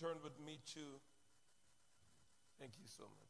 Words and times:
turn 0.00 0.16
with 0.22 0.38
me 0.44 0.58
to, 0.74 0.80
thank 2.58 2.72
you 2.78 2.86
so 2.86 3.04
much. 3.04 3.26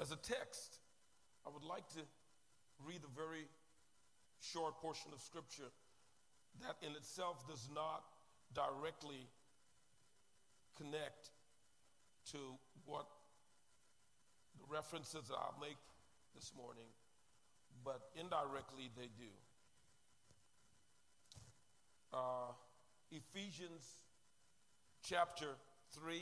As 0.00 0.10
a 0.12 0.16
text, 0.16 0.78
I 1.46 1.50
would 1.50 1.64
like 1.64 1.88
to 1.94 2.00
read 2.86 3.00
a 3.04 3.20
very 3.20 3.46
short 4.40 4.80
portion 4.80 5.10
of 5.12 5.20
scripture 5.20 5.70
that 6.62 6.76
in 6.82 6.94
itself 6.94 7.46
does 7.48 7.68
not 7.74 8.04
directly 8.54 9.26
connect 10.76 11.30
to 12.32 12.38
what 12.86 13.06
the 14.58 14.64
references 14.68 15.30
I'll 15.30 15.58
make 15.60 15.78
this 16.34 16.52
morning, 16.56 16.90
but 17.84 18.00
indirectly 18.14 18.90
they 18.96 19.08
do. 19.18 19.30
Uh, 22.14 22.54
Ephesians 23.10 23.82
chapter 25.02 25.50
3, 25.98 26.14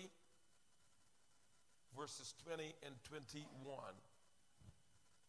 verses 1.92 2.32
20 2.48 2.64
and 2.80 2.96
21. 3.04 3.44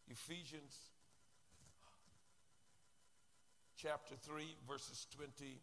Ephesians 0.08 0.96
chapter 3.76 4.16
3, 4.16 4.40
verses 4.64 5.06
20 5.12 5.60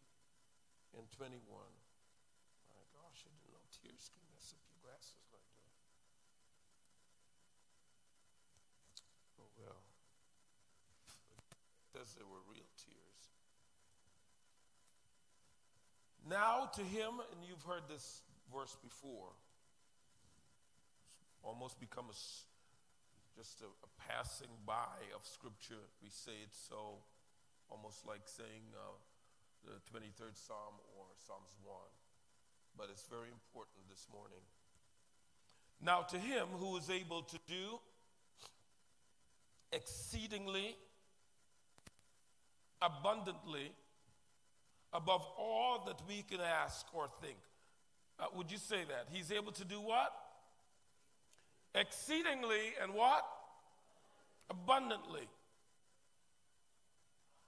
and 0.92 1.08
21. 1.16 1.32
My 2.76 2.84
gosh, 2.92 3.24
I 3.24 3.32
didn't 3.32 3.56
know 3.56 3.64
tears 3.72 4.12
could 4.12 4.20
mess 4.36 4.52
up 4.52 4.60
your 4.68 4.84
glasses 4.84 5.24
like 5.32 5.48
that. 5.64 5.80
Oh, 9.40 9.48
well. 9.64 9.80
Says 11.88 12.12
they 12.20 12.28
were 12.28 12.44
real 12.52 12.68
tears. 12.76 13.00
Now 16.30 16.70
to 16.76 16.82
him, 16.82 17.18
and 17.18 17.42
you've 17.42 17.64
heard 17.64 17.82
this 17.90 18.22
verse 18.54 18.76
before, 18.84 19.34
almost 21.42 21.80
become 21.80 22.04
a 22.06 22.14
just 23.36 23.62
a, 23.62 23.66
a, 23.66 23.90
passing 24.06 24.50
by 24.64 24.94
of 25.14 25.26
Scripture. 25.26 25.82
We 26.00 26.08
say 26.08 26.38
it 26.42 26.54
so, 26.54 27.02
almost 27.68 28.06
like 28.06 28.20
saying 28.26 28.62
uh, 28.78 28.94
the 29.64 29.72
23rd 29.90 30.38
Psalm 30.38 30.78
or 30.96 31.06
Psalms 31.26 31.50
1. 31.64 31.74
But 32.76 32.88
it's 32.92 33.06
very 33.10 33.30
important 33.32 33.88
this 33.88 34.06
morning. 34.12 34.44
Now, 35.82 36.02
to 36.02 36.18
him 36.18 36.46
who 36.60 36.76
is 36.76 36.90
able 36.90 37.22
to 37.22 37.38
do 37.48 37.80
exceedingly 39.72 40.76
abundantly 42.80 43.72
above 44.92 45.26
all 45.38 45.84
that 45.86 46.00
we 46.08 46.22
can 46.22 46.40
ask 46.40 46.86
or 46.92 47.08
think. 47.20 47.38
Uh, 48.18 48.26
would 48.36 48.50
you 48.50 48.58
say 48.58 48.84
that? 48.88 49.06
He's 49.10 49.32
able 49.32 49.52
to 49.52 49.64
do 49.64 49.80
what? 49.80 50.12
exceedingly 51.74 52.74
and 52.82 52.94
what? 52.94 53.24
Abundantly. 54.48 55.28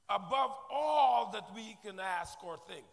Above 0.09 0.51
all 0.71 1.31
that 1.33 1.45
we 1.55 1.77
can 1.85 1.99
ask 1.99 2.43
or 2.45 2.57
think. 2.69 2.87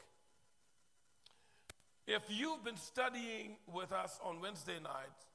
If 2.07 2.23
you've 2.29 2.63
been 2.63 2.77
studying 2.77 3.57
with 3.71 3.91
us 3.91 4.19
on 4.23 4.41
Wednesday 4.41 4.79
nights, 4.81 5.25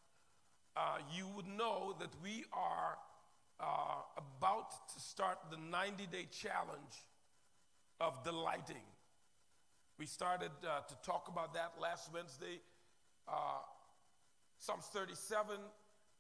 uh, 0.77 0.98
you 1.17 1.29
would 1.37 1.47
know 1.47 1.95
that 2.01 2.11
we 2.23 2.45
are 2.53 2.98
uh, 3.61 3.65
about 4.17 4.89
to 4.92 5.01
start 5.01 5.39
the 5.51 5.57
90 5.57 6.07
day 6.07 6.27
challenge 6.33 7.05
of 8.01 8.25
delighting. 8.25 8.83
We 9.98 10.06
started 10.06 10.50
uh, 10.67 10.81
to 10.89 10.95
talk 11.09 11.28
about 11.28 11.55
that 11.55 11.75
last 11.81 12.12
Wednesday. 12.12 12.61
Uh, 13.29 13.63
Psalms 14.58 14.86
37 14.92 15.57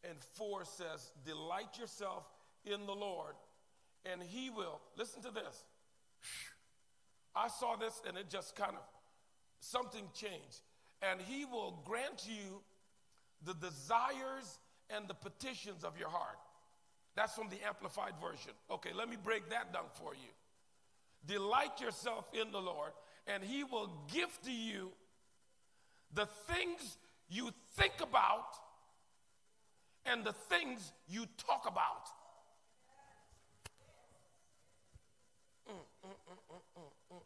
and 0.08 0.18
4 0.34 0.64
says, 0.64 1.10
Delight 1.26 1.78
yourself 1.78 2.24
in 2.64 2.86
the 2.86 2.92
Lord, 2.92 3.34
and 4.06 4.22
He 4.22 4.48
will. 4.48 4.80
Listen 4.96 5.22
to 5.22 5.30
this. 5.30 5.64
I 7.34 7.48
saw 7.48 7.74
this, 7.74 8.00
and 8.06 8.16
it 8.16 8.30
just 8.30 8.54
kind 8.54 8.74
of, 8.74 8.82
something 9.58 10.04
changed. 10.14 10.60
And 11.02 11.20
He 11.20 11.44
will 11.44 11.82
grant 11.84 12.26
you 12.26 12.60
the 13.44 13.54
desires 13.54 14.58
and 14.88 15.08
the 15.08 15.14
petitions 15.14 15.82
of 15.82 15.98
your 15.98 16.08
heart. 16.08 16.38
That's 17.16 17.34
from 17.34 17.48
the 17.48 17.66
Amplified 17.66 18.14
Version. 18.20 18.52
Okay, 18.70 18.90
let 18.94 19.08
me 19.08 19.16
break 19.22 19.50
that 19.50 19.72
down 19.72 19.86
for 19.94 20.14
you. 20.14 20.30
Delight 21.26 21.80
yourself 21.80 22.26
in 22.34 22.52
the 22.52 22.58
Lord, 22.58 22.92
and 23.26 23.42
He 23.42 23.64
will 23.64 23.90
give 24.12 24.38
to 24.44 24.52
you 24.52 24.90
the 26.12 26.26
things 26.26 26.98
you 27.28 27.50
think 27.76 27.94
about 28.00 28.54
and 30.06 30.24
the 30.24 30.32
things 30.32 30.92
you 31.08 31.26
talk 31.38 31.64
about. 31.66 32.08
Mm, 35.68 35.74
mm, 36.06 36.10
mm, 36.52 37.18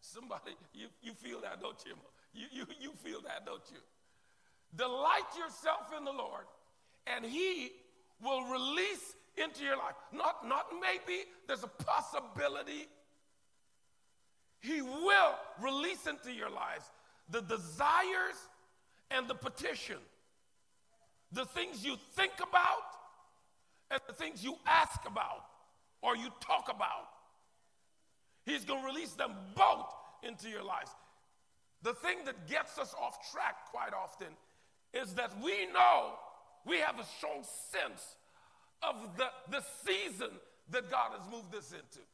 Somebody, 0.00 0.52
you, 0.72 0.86
you 1.02 1.12
feel 1.12 1.40
that, 1.42 1.60
don't 1.60 1.76
you? 1.84 1.92
you? 2.32 2.46
You, 2.52 2.66
you 2.80 2.90
feel 3.04 3.20
that, 3.22 3.44
don't 3.44 3.62
you? 3.70 3.78
Delight 4.74 5.28
yourself 5.36 5.92
in 5.96 6.04
the 6.04 6.12
Lord, 6.12 6.44
and 7.06 7.24
He 7.24 7.72
will 8.22 8.44
release 8.44 9.14
into 9.36 9.62
your 9.62 9.76
life. 9.76 9.94
Not, 10.12 10.46
not 10.48 10.66
maybe, 10.80 11.24
there's 11.46 11.64
a 11.64 11.68
possibility. 11.68 12.88
He 14.60 14.82
will 14.82 15.34
release 15.60 16.06
into 16.06 16.32
your 16.32 16.50
lives 16.50 16.90
the 17.30 17.42
desires 17.42 18.36
and 19.10 19.28
the 19.28 19.34
petition 19.34 19.98
the 21.32 21.44
things 21.44 21.84
you 21.84 21.96
think 22.14 22.32
about 22.36 22.86
and 23.90 24.00
the 24.06 24.12
things 24.12 24.42
you 24.42 24.56
ask 24.66 25.00
about 25.06 25.44
or 26.02 26.16
you 26.16 26.28
talk 26.40 26.70
about. 26.74 27.08
He's 28.44 28.64
going 28.64 28.80
to 28.80 28.86
release 28.86 29.12
them 29.12 29.32
both 29.54 29.92
into 30.22 30.48
your 30.48 30.62
lives. 30.62 30.90
The 31.82 31.94
thing 31.94 32.18
that 32.24 32.48
gets 32.48 32.78
us 32.78 32.94
off 33.00 33.30
track 33.32 33.56
quite 33.70 33.92
often 33.92 34.28
is 34.92 35.14
that 35.14 35.32
we 35.42 35.66
know 35.72 36.12
we 36.64 36.78
have 36.78 36.98
a 36.98 37.04
strong 37.04 37.44
sense 37.70 38.16
of 38.82 39.16
the, 39.16 39.26
the 39.50 39.62
season 39.84 40.30
that 40.70 40.90
God 40.90 41.12
has 41.18 41.30
moved 41.30 41.54
us 41.54 41.72
into. 41.72 42.04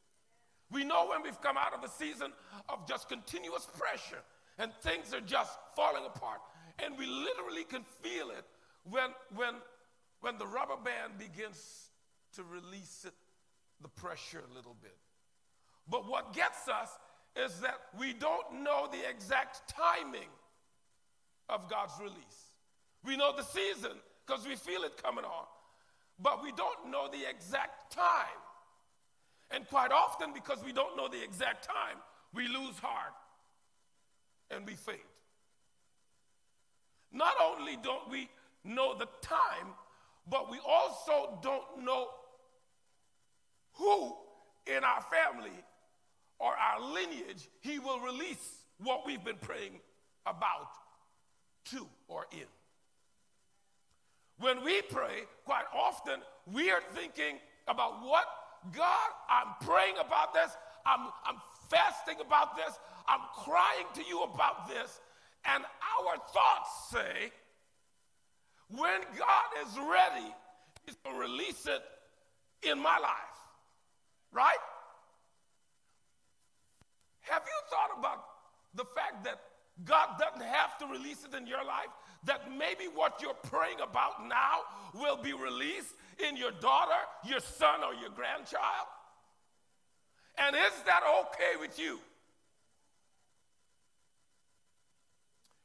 We 0.72 0.84
know 0.84 1.08
when 1.08 1.22
we've 1.22 1.40
come 1.40 1.56
out 1.56 1.74
of 1.74 1.84
a 1.84 1.88
season 1.88 2.32
of 2.68 2.88
just 2.88 3.08
continuous 3.08 3.66
pressure 3.78 4.22
and 4.58 4.72
things 4.82 5.12
are 5.12 5.20
just 5.20 5.58
falling 5.76 6.04
apart. 6.06 6.40
And 6.82 6.96
we 6.98 7.06
literally 7.06 7.64
can 7.64 7.84
feel 8.00 8.30
it 8.30 8.44
when, 8.90 9.10
when, 9.34 9.54
when 10.20 10.38
the 10.38 10.46
rubber 10.46 10.76
band 10.82 11.18
begins 11.18 11.90
to 12.36 12.42
release 12.42 13.04
it, 13.06 13.12
the 13.82 13.88
pressure 13.88 14.42
a 14.50 14.54
little 14.54 14.76
bit. 14.80 14.96
But 15.88 16.08
what 16.08 16.32
gets 16.32 16.68
us 16.68 16.88
is 17.36 17.60
that 17.60 17.78
we 17.98 18.12
don't 18.12 18.62
know 18.62 18.88
the 18.90 19.08
exact 19.08 19.68
timing 19.68 20.30
of 21.48 21.68
God's 21.68 21.94
release. 22.00 22.52
We 23.04 23.16
know 23.16 23.32
the 23.36 23.42
season 23.42 23.92
because 24.26 24.46
we 24.46 24.56
feel 24.56 24.82
it 24.84 25.02
coming 25.02 25.24
on, 25.24 25.46
but 26.20 26.42
we 26.42 26.52
don't 26.52 26.90
know 26.90 27.08
the 27.10 27.28
exact 27.28 27.92
time. 27.92 28.41
And 29.52 29.68
quite 29.68 29.92
often, 29.92 30.32
because 30.32 30.64
we 30.64 30.72
don't 30.72 30.96
know 30.96 31.08
the 31.08 31.22
exact 31.22 31.64
time, 31.64 31.98
we 32.34 32.48
lose 32.48 32.78
heart 32.78 33.12
and 34.50 34.66
we 34.66 34.72
faint. 34.72 34.98
Not 37.12 37.34
only 37.42 37.76
don't 37.82 38.08
we 38.10 38.30
know 38.64 38.96
the 38.96 39.08
time, 39.20 39.74
but 40.30 40.50
we 40.50 40.58
also 40.66 41.38
don't 41.42 41.84
know 41.84 42.08
who 43.74 44.14
in 44.66 44.84
our 44.84 45.02
family 45.02 45.50
or 46.38 46.52
our 46.52 46.81
lineage 46.81 47.49
he 47.60 47.78
will 47.78 48.00
release 48.00 48.64
what 48.78 49.06
we've 49.06 49.25
been 49.25 49.37
praying 49.37 49.81
about 50.26 50.70
to 51.66 51.87
or 52.08 52.26
in. 52.32 52.46
When 54.38 54.64
we 54.64 54.82
pray, 54.82 55.25
quite 55.44 55.64
often 55.75 56.20
we 56.52 56.70
are 56.70 56.82
thinking 56.94 57.38
about 57.69 58.02
what 58.02 58.26
God, 58.76 59.09
I'm 59.29 59.55
praying 59.67 59.94
about 60.05 60.35
this, 60.35 60.50
I'm, 60.87 61.09
I'm 61.26 61.37
fasting 61.69 62.17
about 62.25 62.56
this, 62.56 62.79
I'm 63.09 63.20
crying 63.35 63.87
to 63.94 64.03
you 64.05 64.23
about 64.23 64.69
this, 64.69 65.00
and 65.44 65.64
our 65.64 66.17
thoughts 66.17 66.70
say, 66.93 67.32
when 68.69 69.00
God 69.19 69.67
is 69.67 69.76
ready, 69.79 70.35
He's 70.87 70.97
going 71.05 71.17
to 71.17 71.20
release 71.20 71.67
it 71.67 71.82
in 72.69 72.79
my 72.79 72.99
life. 72.99 73.38
Right? 74.32 74.56
Have 77.23 77.43
you 77.44 77.70
thought 77.70 77.99
about 77.99 78.25
the 78.75 78.85
fact 78.97 79.25
that 79.25 79.41
God 79.85 80.19
doesn't 80.19 80.47
have 80.47 80.79
to 80.79 80.87
release 80.87 81.25
it 81.25 81.37
in 81.37 81.47
your 81.47 81.64
life? 81.64 81.88
That 82.25 82.50
maybe 82.56 82.85
what 82.93 83.20
you're 83.20 83.35
praying 83.35 83.81
about 83.82 84.26
now 84.26 84.61
will 84.94 85.17
be 85.17 85.32
released 85.32 85.94
in 86.29 86.37
your 86.37 86.53
daughter, 86.61 87.00
your 87.25 87.41
son, 87.41 87.82
or 87.85 87.94
your 87.94 88.11
grandchild? 88.11 88.88
And 90.38 90.56
is 90.56 90.82
that 90.87 91.03
okay 91.20 91.61
with 91.61 91.79
you? 91.79 91.99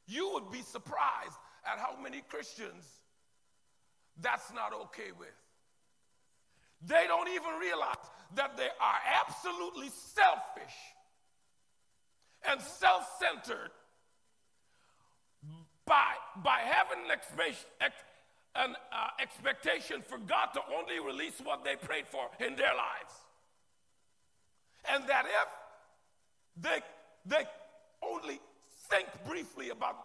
You 0.08 0.32
would 0.34 0.52
be 0.52 0.62
surprised 0.62 1.38
at 1.66 1.80
how 1.80 2.02
many 2.02 2.22
Christians 2.30 2.86
that's 4.22 4.52
not 4.54 4.74
okay 4.74 5.12
with. 5.18 5.36
They 6.86 7.06
don't 7.08 7.30
even 7.30 7.60
realize 7.60 7.96
that 8.36 8.58
they 8.58 8.70
are 8.80 9.00
absolutely 9.22 9.90
selfish 9.90 10.76
and 12.48 12.62
self 12.62 13.04
centered 13.20 13.72
by, 15.86 16.14
by 16.44 16.60
having 16.60 17.10
an, 17.10 17.18
expe- 17.18 17.66
an 18.58 18.76
uh, 18.92 19.08
expectation 19.22 20.02
for 20.02 20.18
God 20.18 20.48
to 20.54 20.62
only 20.78 21.00
release 21.00 21.40
what 21.44 21.64
they 21.64 21.76
prayed 21.76 22.08
for 22.08 22.30
in 22.40 22.56
their 22.56 22.74
lives. 22.74 23.14
And 24.92 25.08
that 25.08 25.26
if 25.26 26.64
they, 26.64 26.82
they 27.26 27.46
only 28.04 28.40
think 28.90 29.08
briefly 29.28 29.70
about 29.70 29.98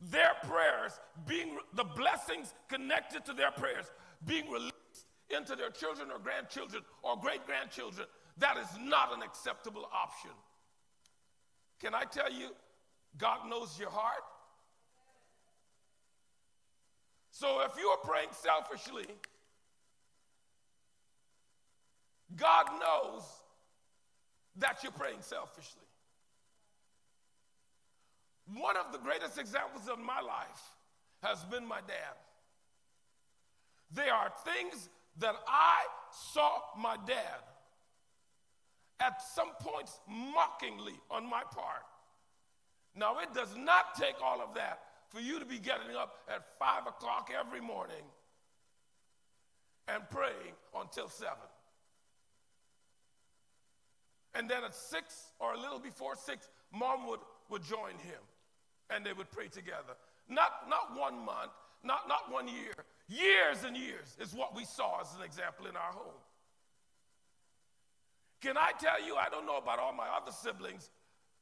their 0.00 0.32
prayers 0.44 0.92
being 1.26 1.58
the 1.74 1.84
blessings 1.84 2.52
connected 2.68 3.24
to 3.24 3.32
their 3.32 3.50
prayers 3.50 3.86
being 4.26 4.50
released 4.50 4.72
into 5.30 5.56
their 5.56 5.70
children 5.70 6.10
or 6.10 6.18
grandchildren 6.18 6.82
or 7.02 7.16
great 7.16 7.44
grandchildren, 7.46 8.06
that 8.38 8.56
is 8.58 8.68
not 8.80 9.14
an 9.14 9.22
acceptable 9.22 9.88
option. 9.92 10.30
Can 11.80 11.94
I 11.94 12.04
tell 12.04 12.32
you, 12.32 12.48
God 13.18 13.48
knows 13.48 13.78
your 13.78 13.90
heart? 13.90 14.22
So 17.38 17.60
if 17.60 17.72
you 17.78 17.88
are 17.88 17.98
praying 17.98 18.30
selfishly, 18.32 19.04
God 22.34 22.64
knows 22.80 23.24
that 24.56 24.78
you're 24.82 24.90
praying 24.92 25.20
selfishly. 25.20 25.82
One 28.54 28.78
of 28.78 28.90
the 28.90 28.96
greatest 28.96 29.38
examples 29.38 29.86
of 29.86 29.98
my 29.98 30.18
life 30.22 30.62
has 31.22 31.44
been 31.44 31.68
my 31.68 31.80
dad. 31.80 32.16
There 33.92 34.14
are 34.14 34.32
things 34.42 34.88
that 35.18 35.34
I 35.46 35.82
saw 36.32 36.48
my 36.78 36.96
dad 37.06 37.42
at 38.98 39.20
some 39.20 39.50
points 39.60 40.00
mockingly 40.08 40.98
on 41.10 41.28
my 41.28 41.42
part. 41.42 41.84
Now, 42.94 43.18
it 43.18 43.34
does 43.34 43.54
not 43.58 43.94
take 43.94 44.14
all 44.24 44.40
of 44.40 44.54
that 44.54 44.85
for 45.08 45.20
you 45.20 45.38
to 45.38 45.44
be 45.44 45.58
getting 45.58 45.96
up 45.98 46.18
at 46.28 46.44
five 46.58 46.86
o'clock 46.86 47.30
every 47.38 47.60
morning 47.60 48.04
and 49.88 50.02
praying 50.10 50.54
until 50.78 51.08
seven. 51.08 51.48
And 54.34 54.50
then 54.50 54.64
at 54.64 54.74
six 54.74 55.32
or 55.38 55.54
a 55.54 55.60
little 55.60 55.78
before 55.78 56.14
six, 56.16 56.48
mom 56.72 57.06
would, 57.08 57.20
would 57.48 57.62
join 57.62 57.92
him 58.02 58.20
and 58.90 59.04
they 59.04 59.12
would 59.12 59.30
pray 59.30 59.48
together. 59.48 59.96
Not, 60.28 60.68
not 60.68 60.98
one 60.98 61.24
month, 61.24 61.52
not, 61.82 62.08
not 62.08 62.30
one 62.30 62.48
year, 62.48 62.74
years 63.08 63.64
and 63.64 63.76
years 63.76 64.16
is 64.20 64.34
what 64.34 64.54
we 64.54 64.64
saw 64.64 65.00
as 65.00 65.14
an 65.16 65.22
example 65.22 65.66
in 65.66 65.76
our 65.76 65.92
home. 65.92 66.20
Can 68.42 68.56
I 68.58 68.72
tell 68.78 69.04
you, 69.04 69.16
I 69.16 69.28
don't 69.30 69.46
know 69.46 69.56
about 69.56 69.78
all 69.78 69.92
my 69.94 70.08
other 70.08 70.32
siblings, 70.32 70.90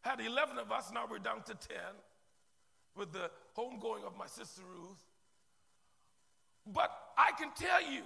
had 0.03 0.21
11 0.21 0.59
of 0.59 0.71
us, 0.71 0.91
now 0.93 1.07
we're 1.11 1.19
down 1.19 1.43
to 1.45 1.55
10 1.55 1.77
with 2.97 3.13
the 3.13 3.31
homegoing 3.57 4.05
of 4.07 4.17
my 4.17 4.27
sister 4.27 4.63
Ruth. 4.77 5.03
But 6.67 6.91
I 7.19 7.33
can 7.39 7.51
tell 7.55 7.83
you 7.83 8.03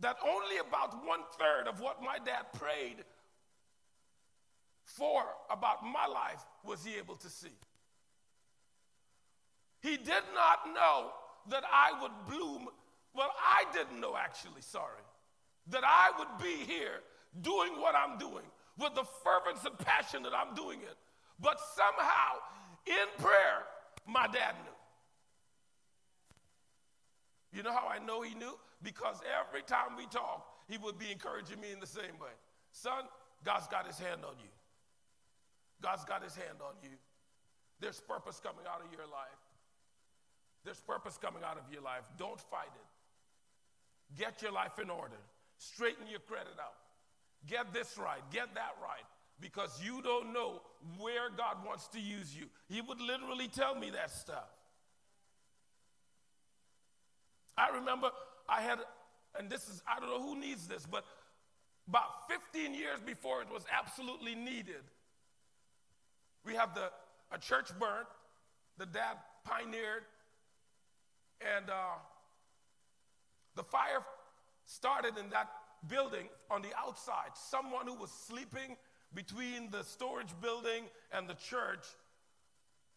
that 0.00 0.16
only 0.22 0.58
about 0.58 1.06
one 1.06 1.20
third 1.38 1.68
of 1.68 1.80
what 1.80 2.02
my 2.02 2.18
dad 2.18 2.44
prayed 2.54 3.04
for 4.84 5.22
about 5.50 5.84
my 5.84 6.06
life 6.06 6.44
was 6.64 6.84
he 6.84 6.96
able 6.96 7.16
to 7.16 7.28
see. 7.28 7.56
He 9.80 9.96
did 9.96 10.24
not 10.34 10.74
know 10.74 11.10
that 11.48 11.64
I 11.72 12.00
would 12.02 12.12
bloom. 12.28 12.68
Well, 13.14 13.30
I 13.38 13.64
didn't 13.72 14.00
know 14.00 14.16
actually, 14.16 14.60
sorry, 14.60 15.02
that 15.68 15.82
I 15.84 16.10
would 16.18 16.42
be 16.42 16.64
here 16.64 17.00
doing 17.40 17.72
what 17.80 17.94
I'm 17.94 18.18
doing 18.18 18.44
with 18.78 18.94
the 18.94 19.04
fervence 19.24 19.64
and 19.64 19.78
passion 19.78 20.22
that 20.24 20.32
I'm 20.34 20.54
doing 20.54 20.80
it. 20.80 20.96
But 21.40 21.60
somehow, 21.74 22.40
in 22.86 23.22
prayer, 23.22 23.64
my 24.06 24.26
dad 24.26 24.54
knew. 24.64 24.76
You 27.52 27.62
know 27.62 27.72
how 27.72 27.88
I 27.88 28.04
know 28.04 28.22
he 28.22 28.34
knew? 28.34 28.58
Because 28.82 29.20
every 29.40 29.62
time 29.62 29.96
we 29.96 30.06
talk, 30.06 30.46
he 30.68 30.78
would 30.78 30.98
be 30.98 31.10
encouraging 31.10 31.60
me 31.60 31.72
in 31.72 31.80
the 31.80 31.86
same 31.86 32.18
way. 32.20 32.34
Son, 32.72 33.04
God's 33.44 33.66
got 33.68 33.86
his 33.86 33.98
hand 33.98 34.20
on 34.24 34.34
you. 34.38 34.50
God's 35.82 36.04
got 36.04 36.22
his 36.22 36.34
hand 36.34 36.60
on 36.60 36.74
you. 36.82 36.96
There's 37.80 38.00
purpose 38.00 38.40
coming 38.42 38.64
out 38.68 38.80
of 38.84 38.92
your 38.92 39.06
life. 39.06 39.40
There's 40.64 40.80
purpose 40.80 41.18
coming 41.18 41.42
out 41.44 41.56
of 41.58 41.72
your 41.72 41.82
life. 41.82 42.04
Don't 42.18 42.40
fight 42.40 42.72
it. 42.74 44.18
Get 44.18 44.42
your 44.42 44.52
life 44.52 44.78
in 44.80 44.90
order. 44.90 45.20
Straighten 45.58 46.06
your 46.10 46.20
credit 46.20 46.58
out. 46.60 46.74
Get 47.46 47.72
this 47.72 47.96
right. 47.98 48.22
Get 48.30 48.54
that 48.54 48.74
right. 48.82 49.06
Because 49.40 49.80
you 49.82 50.00
don't 50.02 50.32
know 50.32 50.62
where 50.98 51.28
God 51.36 51.58
wants 51.64 51.88
to 51.88 52.00
use 52.00 52.34
you. 52.34 52.46
He 52.68 52.80
would 52.80 53.00
literally 53.00 53.48
tell 53.48 53.74
me 53.74 53.90
that 53.90 54.10
stuff. 54.10 54.48
I 57.58 57.76
remember 57.76 58.10
I 58.48 58.62
had, 58.62 58.78
and 59.38 59.50
this 59.50 59.68
is, 59.68 59.82
I 59.86 60.00
don't 60.00 60.08
know 60.08 60.22
who 60.22 60.38
needs 60.38 60.66
this, 60.66 60.86
but 60.86 61.04
about 61.88 62.28
15 62.28 62.74
years 62.74 63.00
before 63.04 63.42
it 63.42 63.48
was 63.52 63.64
absolutely 63.72 64.34
needed, 64.34 64.82
we 66.44 66.54
have 66.54 66.74
the 66.74 66.90
a 67.32 67.38
church 67.38 67.70
burnt. 67.78 68.06
The 68.78 68.86
dad 68.86 69.16
pioneered, 69.44 70.02
and 71.40 71.70
uh, 71.70 71.96
the 73.54 73.62
fire 73.62 74.04
started 74.66 75.16
in 75.18 75.30
that 75.30 75.48
building 75.88 76.28
on 76.50 76.60
the 76.60 76.68
outside. 76.78 77.30
Someone 77.34 77.86
who 77.86 77.94
was 77.94 78.10
sleeping 78.10 78.76
between 79.16 79.70
the 79.70 79.82
storage 79.82 80.32
building 80.42 80.84
and 81.10 81.26
the 81.26 81.34
church 81.34 81.86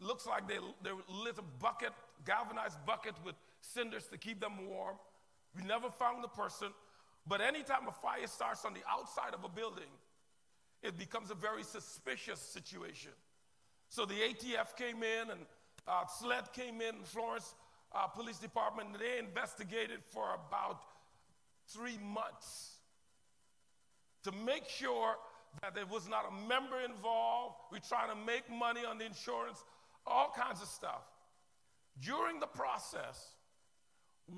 looks 0.01 0.27
like 0.27 0.48
they, 0.48 0.57
they 0.83 0.92
lit 1.24 1.38
a 1.39 1.63
bucket, 1.63 1.94
galvanized 2.25 2.77
bucket 2.86 3.16
with 3.25 3.36
cinders 3.62 4.06
to 4.12 4.18
keep 4.18 4.39
them 4.42 4.68
warm. 4.69 4.98
We 5.56 5.63
never 5.63 5.89
found 5.89 6.24
the 6.24 6.27
person, 6.27 6.68
but 7.25 7.42
anytime 7.42 7.88
a 7.88 7.92
fire 7.92 8.27
starts 8.27 8.66
on 8.66 8.74
the 8.74 8.81
outside 8.88 9.33
of 9.33 9.43
a 9.46 9.50
building, 9.50 9.89
it 10.84 10.98
becomes 10.98 11.32
a 11.32 11.36
very 11.36 11.63
suspicious 11.63 12.39
situation. 12.39 13.12
So 13.89 14.05
the 14.05 14.13
ATF 14.13 14.75
came 14.77 15.01
in 15.03 15.32
and 15.32 15.41
uh, 15.88 16.05
SLED 16.05 16.53
came 16.53 16.82
in, 16.82 16.96
Florence 17.03 17.55
uh, 17.96 18.08
Police 18.08 18.38
Department, 18.38 18.89
and 18.91 19.00
they 19.00 19.20
investigated 19.20 20.00
for 20.12 20.38
about 20.48 20.82
three 21.67 21.98
months 21.98 22.75
to 24.24 24.32
make 24.32 24.67
sure 24.67 25.15
that 25.62 25.75
there 25.75 25.86
was 25.86 26.08
not 26.08 26.25
a 26.29 26.48
member 26.48 26.79
involved. 26.82 27.56
We're 27.72 27.79
trying 27.79 28.10
to 28.10 28.25
make 28.25 28.50
money 28.50 28.82
on 28.89 28.98
the 28.98 29.06
insurance, 29.06 29.63
all 30.06 30.34
kinds 30.36 30.62
of 30.62 30.68
stuff. 30.68 31.01
During 32.01 32.39
the 32.39 32.48
process, 32.48 33.36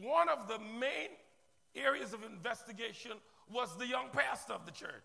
one 0.01 0.29
of 0.29 0.47
the 0.47 0.59
main 0.59 1.09
areas 1.75 2.13
of 2.13 2.23
investigation 2.23 3.11
was 3.51 3.77
the 3.77 3.87
young 3.87 4.07
pastor 4.11 4.53
of 4.53 4.65
the 4.65 4.71
church. 4.71 5.03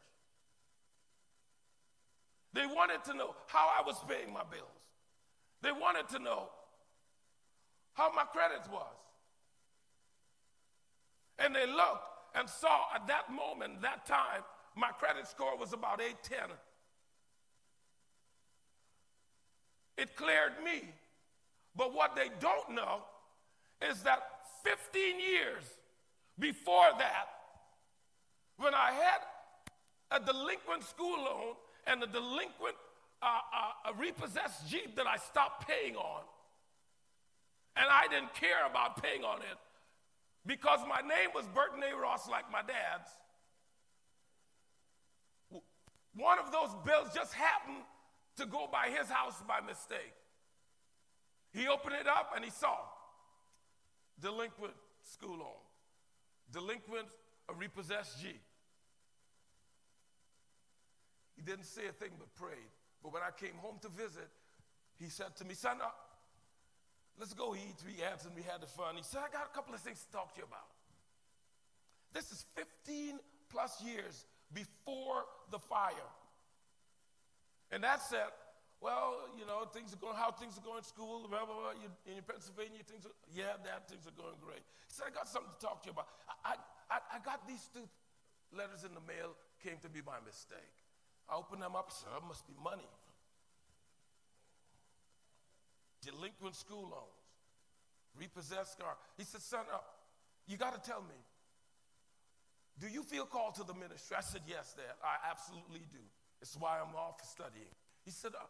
They 2.53 2.67
wanted 2.67 3.05
to 3.05 3.15
know 3.15 3.35
how 3.49 3.69
I 3.79 3.85
was 3.85 3.97
paying 4.09 4.33
my 4.33 4.43
bills. 4.51 4.65
They 5.63 5.73
wanted 5.73 6.09
to 6.11 6.19
know 6.19 6.49
how 7.93 8.11
my 8.15 8.23
credit 8.25 8.61
was. 8.73 8.95
And 11.39 11.55
they 11.55 11.67
looked 11.67 12.05
and 12.35 12.49
saw 12.49 12.95
at 12.95 13.07
that 13.09 13.31
moment, 13.31 13.83
that 13.83 14.07
time, 14.07 14.43
my 14.77 14.89
credit 14.89 15.27
score 15.27 15.57
was 15.57 15.73
about 15.73 16.01
810. 16.01 16.57
It 19.97 20.15
cleared 20.15 20.53
me. 20.65 20.89
But 21.75 21.95
what 21.95 22.15
they 22.15 22.31
don't 22.41 22.75
know 22.75 23.01
is 23.83 24.03
that 24.03 24.21
15 24.65 25.21
years 25.21 25.65
before 26.39 26.89
that, 26.99 27.27
when 28.59 28.75
I 28.75 28.93
had 28.93 30.21
a 30.21 30.25
delinquent 30.25 30.85
school 30.85 31.17
loan 31.17 31.55
and 31.87 32.03
a 32.03 32.07
delinquent 32.07 32.77
uh, 33.23 33.27
uh, 33.27 33.91
a 33.91 33.95
repossessed 33.95 34.69
Jeep 34.69 34.95
that 34.97 35.07
I 35.07 35.17
stopped 35.17 35.67
paying 35.67 35.97
on. 35.97 36.23
And 37.77 37.87
I 37.91 38.09
didn't 38.09 38.35
care 38.35 38.67
about 38.69 39.03
paying 39.03 39.25
on 39.25 39.39
it 39.39 39.59
because 40.47 40.81
my 40.89 41.01
name 41.01 41.31
was 41.35 41.47
Burton 41.49 41.83
A. 41.83 41.97
Ross, 41.97 42.29
like 42.29 42.51
my 42.51 42.61
dad's. 42.61 43.11
One 46.17 46.39
of 46.39 46.51
those 46.51 46.75
bills 46.85 47.09
just 47.15 47.35
happened 47.35 47.85
to 48.37 48.47
go 48.47 48.69
by 48.71 48.89
his 48.89 49.09
house 49.09 49.43
by 49.47 49.61
mistake. 49.61 50.15
He 51.53 51.69
opened 51.69 51.97
it 52.01 52.07
up 52.07 52.33
and 52.35 52.45
he 52.45 52.51
saw 52.51 52.77
delinquent 54.21 54.75
school 55.03 55.39
loan, 55.39 55.61
delinquent 56.53 57.09
a 57.49 57.55
repossessed 57.55 58.21
Jeep. 58.21 58.41
He 61.37 61.43
didn't 61.43 61.67
say 61.67 61.83
a 61.89 61.93
thing 61.93 62.11
but 62.19 62.35
prayed. 62.35 62.73
But 63.03 63.13
when 63.13 63.23
I 63.23 63.31
came 63.31 63.55
home 63.59 63.77
to 63.83 63.89
visit, 63.89 64.29
he 64.99 65.09
said 65.09 65.37
to 65.37 65.45
me, 65.45 65.55
Son, 65.55 65.77
uh, 65.83 65.89
let's 67.21 67.35
go 67.35 67.55
eat. 67.55 67.77
We 67.87 68.03
ate 68.03 68.25
and 68.25 68.35
we 68.35 68.43
had 68.43 68.63
the 68.63 68.67
fun. 68.67 68.97
He 68.97 69.03
said, 69.03 69.21
I 69.21 69.31
got 69.31 69.47
a 69.53 69.55
couple 69.55 69.75
of 69.75 69.81
things 69.81 70.03
to 70.05 70.13
talk 70.13 70.35
to 70.35 70.41
you 70.41 70.47
about. 70.49 70.73
This 72.13 72.33
is 72.33 72.47
15 72.55 73.19
plus 73.51 73.83
years 73.85 74.25
before 74.53 75.25
the 75.51 75.59
fire. 75.59 76.11
And 77.71 77.83
that 77.83 78.03
said, 78.03 78.31
well, 78.81 79.27
you 79.39 79.47
know, 79.47 79.65
things 79.73 79.93
are 79.93 80.01
going, 80.01 80.17
how 80.17 80.31
things 80.31 80.59
are 80.59 80.65
going 80.65 80.79
in 80.79 80.85
school, 80.85 81.27
blah, 81.27 81.45
blah, 81.45 81.57
blah. 81.57 81.75
You, 81.81 81.89
in 82.07 82.23
Pennsylvania, 82.23 82.85
things 82.85 83.07
are, 83.07 83.17
yeah, 83.33 83.57
Dad, 83.65 83.89
things 83.89 84.07
are 84.07 84.15
going 84.15 84.37
great. 84.39 84.63
He 84.87 84.93
said, 84.93 85.09
I 85.09 85.13
got 85.17 85.27
something 85.27 85.51
to 85.51 85.61
talk 85.65 85.83
to 85.83 85.91
you 85.91 85.95
about. 85.97 86.09
I, 86.45 86.55
I, 86.93 86.99
I 87.17 87.19
got 87.25 87.49
these 87.49 87.67
two 87.73 87.89
letters 88.53 88.85
in 88.85 88.93
the 88.95 89.03
mail, 89.09 89.35
came 89.65 89.81
to 89.83 89.89
be 89.89 90.05
my 90.05 90.21
mistake. 90.25 90.77
I 91.27 91.35
opened 91.35 91.63
them 91.63 91.75
up, 91.75 91.91
said, 91.91 92.13
must 92.29 92.47
be 92.47 92.55
money. 92.63 92.87
Delinquent 96.05 96.55
school 96.55 96.87
loans, 96.87 97.27
repossessed 98.15 98.79
car. 98.79 98.95
He 99.17 99.25
said, 99.25 99.43
son, 99.43 99.65
uh, 99.73 99.83
you 100.47 100.57
got 100.57 100.77
to 100.77 100.83
tell 100.89 101.03
me, 101.03 101.19
do 102.79 102.89
you 102.89 103.03
feel 103.03 103.25
called 103.25 103.55
to 103.57 103.65
the 103.65 103.75
ministry? 103.75 104.17
I 104.17 104.23
said, 104.23 104.43
yes, 104.47 104.75
Dad, 104.77 104.95
I 105.03 105.17
absolutely 105.31 105.87
do. 105.91 106.03
It's 106.43 106.57
why 106.59 106.79
I'm 106.79 106.95
off 106.95 107.25
studying. 107.25 107.73
He 108.05 108.11
said, 108.11 108.33
uh, 108.37 108.45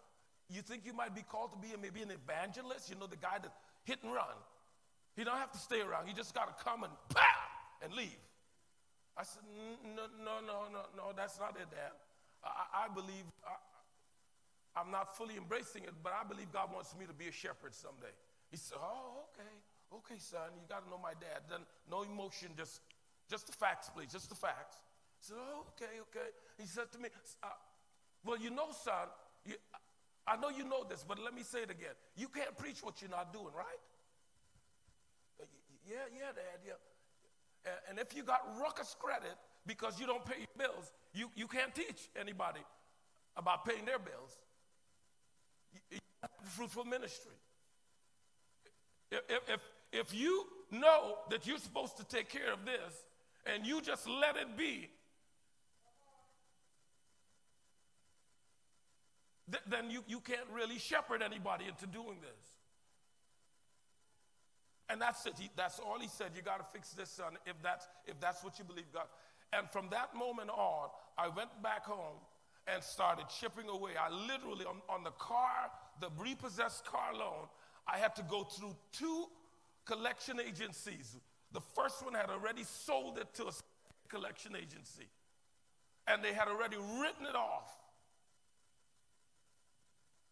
you 0.50 0.62
think 0.62 0.82
you 0.84 0.92
might 0.92 1.14
be 1.14 1.22
called 1.22 1.52
to 1.52 1.58
be 1.58 1.74
maybe 1.80 2.02
an 2.02 2.10
evangelist? 2.10 2.90
You 2.90 2.96
know, 2.96 3.06
the 3.06 3.16
guy 3.16 3.38
that 3.42 3.52
hit 3.84 3.98
and 4.02 4.12
run. 4.12 4.36
He 5.16 5.24
don't 5.24 5.38
have 5.38 5.52
to 5.52 5.58
stay 5.58 5.80
around. 5.80 6.06
He 6.06 6.12
just 6.12 6.34
got 6.34 6.50
to 6.50 6.64
come 6.64 6.82
and 6.84 6.92
bam, 7.14 7.50
and 7.82 7.92
leave. 7.94 8.20
I 9.16 9.24
said, 9.24 9.42
no, 9.96 10.10
no, 10.20 10.44
no, 10.44 10.68
no, 10.68 10.82
no, 10.92 11.04
that's 11.16 11.40
not 11.40 11.56
it, 11.56 11.70
Dad. 11.70 11.96
I, 12.44 12.84
I 12.84 12.92
believe, 12.92 13.24
I, 14.76 14.82
am 14.82 14.90
not 14.90 15.16
fully 15.16 15.36
embracing 15.38 15.84
it, 15.84 15.94
but 16.02 16.12
I 16.12 16.26
believe 16.28 16.52
God 16.52 16.68
wants 16.74 16.94
me 16.98 17.06
to 17.06 17.14
be 17.14 17.28
a 17.28 17.32
shepherd 17.32 17.74
someday. 17.74 18.12
He 18.50 18.58
said, 18.58 18.76
oh, 18.76 19.24
okay, 19.32 19.48
okay, 20.04 20.20
son, 20.20 20.52
you 20.54 20.68
got 20.68 20.84
to 20.84 20.90
know 20.90 21.00
my 21.00 21.16
dad. 21.16 21.48
Then 21.48 21.64
no 21.90 22.02
emotion, 22.02 22.52
just, 22.56 22.84
just 23.30 23.46
the 23.46 23.52
facts, 23.52 23.90
please, 23.94 24.12
just 24.12 24.28
the 24.28 24.34
facts. 24.34 24.76
I 24.76 25.20
said, 25.20 25.36
oh, 25.38 25.64
okay, 25.74 26.00
okay. 26.10 26.28
He 26.58 26.66
said 26.66 26.92
to 26.92 26.98
me, 26.98 27.08
uh, 27.42 27.48
well, 28.24 28.38
you 28.38 28.50
know, 28.50 28.68
son, 28.70 29.08
you, 29.44 29.54
I 30.26 30.36
know 30.36 30.48
you 30.48 30.64
know 30.64 30.84
this, 30.88 31.04
but 31.06 31.18
let 31.22 31.34
me 31.34 31.42
say 31.42 31.62
it 31.62 31.70
again. 31.70 31.94
You 32.16 32.28
can't 32.28 32.56
preach 32.56 32.82
what 32.82 33.00
you're 33.00 33.10
not 33.10 33.32
doing, 33.32 33.54
right? 33.56 33.82
Uh, 35.40 35.44
yeah, 35.88 36.06
yeah, 36.12 36.32
Dad, 36.34 36.60
yeah. 36.66 36.72
And 37.88 37.98
if 37.98 38.14
you 38.14 38.22
got 38.22 38.42
ruckus 38.60 38.94
credit 38.98 39.34
because 39.66 39.98
you 39.98 40.06
don't 40.06 40.24
pay 40.24 40.38
your 40.38 40.68
bills, 40.68 40.92
you, 41.12 41.30
you 41.34 41.48
can't 41.48 41.74
teach 41.74 42.08
anybody 42.18 42.60
about 43.36 43.64
paying 43.64 43.84
their 43.84 43.98
bills. 43.98 44.38
Fruitful 46.44 46.84
ministry. 46.84 47.32
If, 49.10 49.20
if, 49.48 49.60
if 49.92 50.14
you 50.14 50.44
know 50.70 51.16
that 51.30 51.46
you're 51.46 51.58
supposed 51.58 51.96
to 51.96 52.04
take 52.04 52.28
care 52.28 52.52
of 52.52 52.64
this 52.64 53.04
and 53.52 53.66
you 53.66 53.80
just 53.80 54.08
let 54.08 54.36
it 54.36 54.56
be, 54.56 54.90
th- 59.50 59.62
then 59.68 59.90
you, 59.90 60.02
you 60.06 60.20
can't 60.20 60.48
really 60.52 60.78
shepherd 60.78 61.22
anybody 61.22 61.64
into 61.66 61.86
doing 61.86 62.18
this. 62.20 62.46
And 64.88 65.00
that's 65.00 65.26
it. 65.26 65.34
He, 65.38 65.50
that's 65.56 65.80
all 65.80 65.98
he 65.98 66.08
said. 66.08 66.30
You 66.36 66.42
got 66.42 66.58
to 66.58 66.66
fix 66.72 66.90
this, 66.90 67.10
son, 67.10 67.36
if 67.46 67.60
that's, 67.62 67.86
if 68.06 68.20
that's 68.20 68.44
what 68.44 68.58
you 68.58 68.64
believe 68.64 68.86
God. 68.92 69.06
And 69.52 69.68
from 69.70 69.88
that 69.90 70.14
moment 70.14 70.50
on, 70.50 70.88
I 71.18 71.28
went 71.28 71.50
back 71.62 71.84
home 71.84 72.18
and 72.72 72.82
started 72.82 73.26
chipping 73.40 73.68
away. 73.68 73.92
I 73.98 74.10
literally, 74.10 74.64
on, 74.64 74.76
on 74.88 75.04
the 75.04 75.10
car, 75.12 75.70
the 76.00 76.08
repossessed 76.18 76.84
car 76.84 77.14
loan, 77.14 77.46
I 77.92 77.98
had 77.98 78.14
to 78.16 78.22
go 78.22 78.44
through 78.44 78.76
two 78.92 79.26
collection 79.84 80.40
agencies. 80.40 81.16
The 81.52 81.60
first 81.60 82.04
one 82.04 82.14
had 82.14 82.30
already 82.30 82.64
sold 82.64 83.18
it 83.18 83.32
to 83.34 83.46
a 83.46 83.52
collection 84.08 84.54
agency, 84.56 85.08
and 86.06 86.22
they 86.22 86.32
had 86.32 86.48
already 86.48 86.76
written 86.76 87.26
it 87.28 87.36
off. 87.36 87.70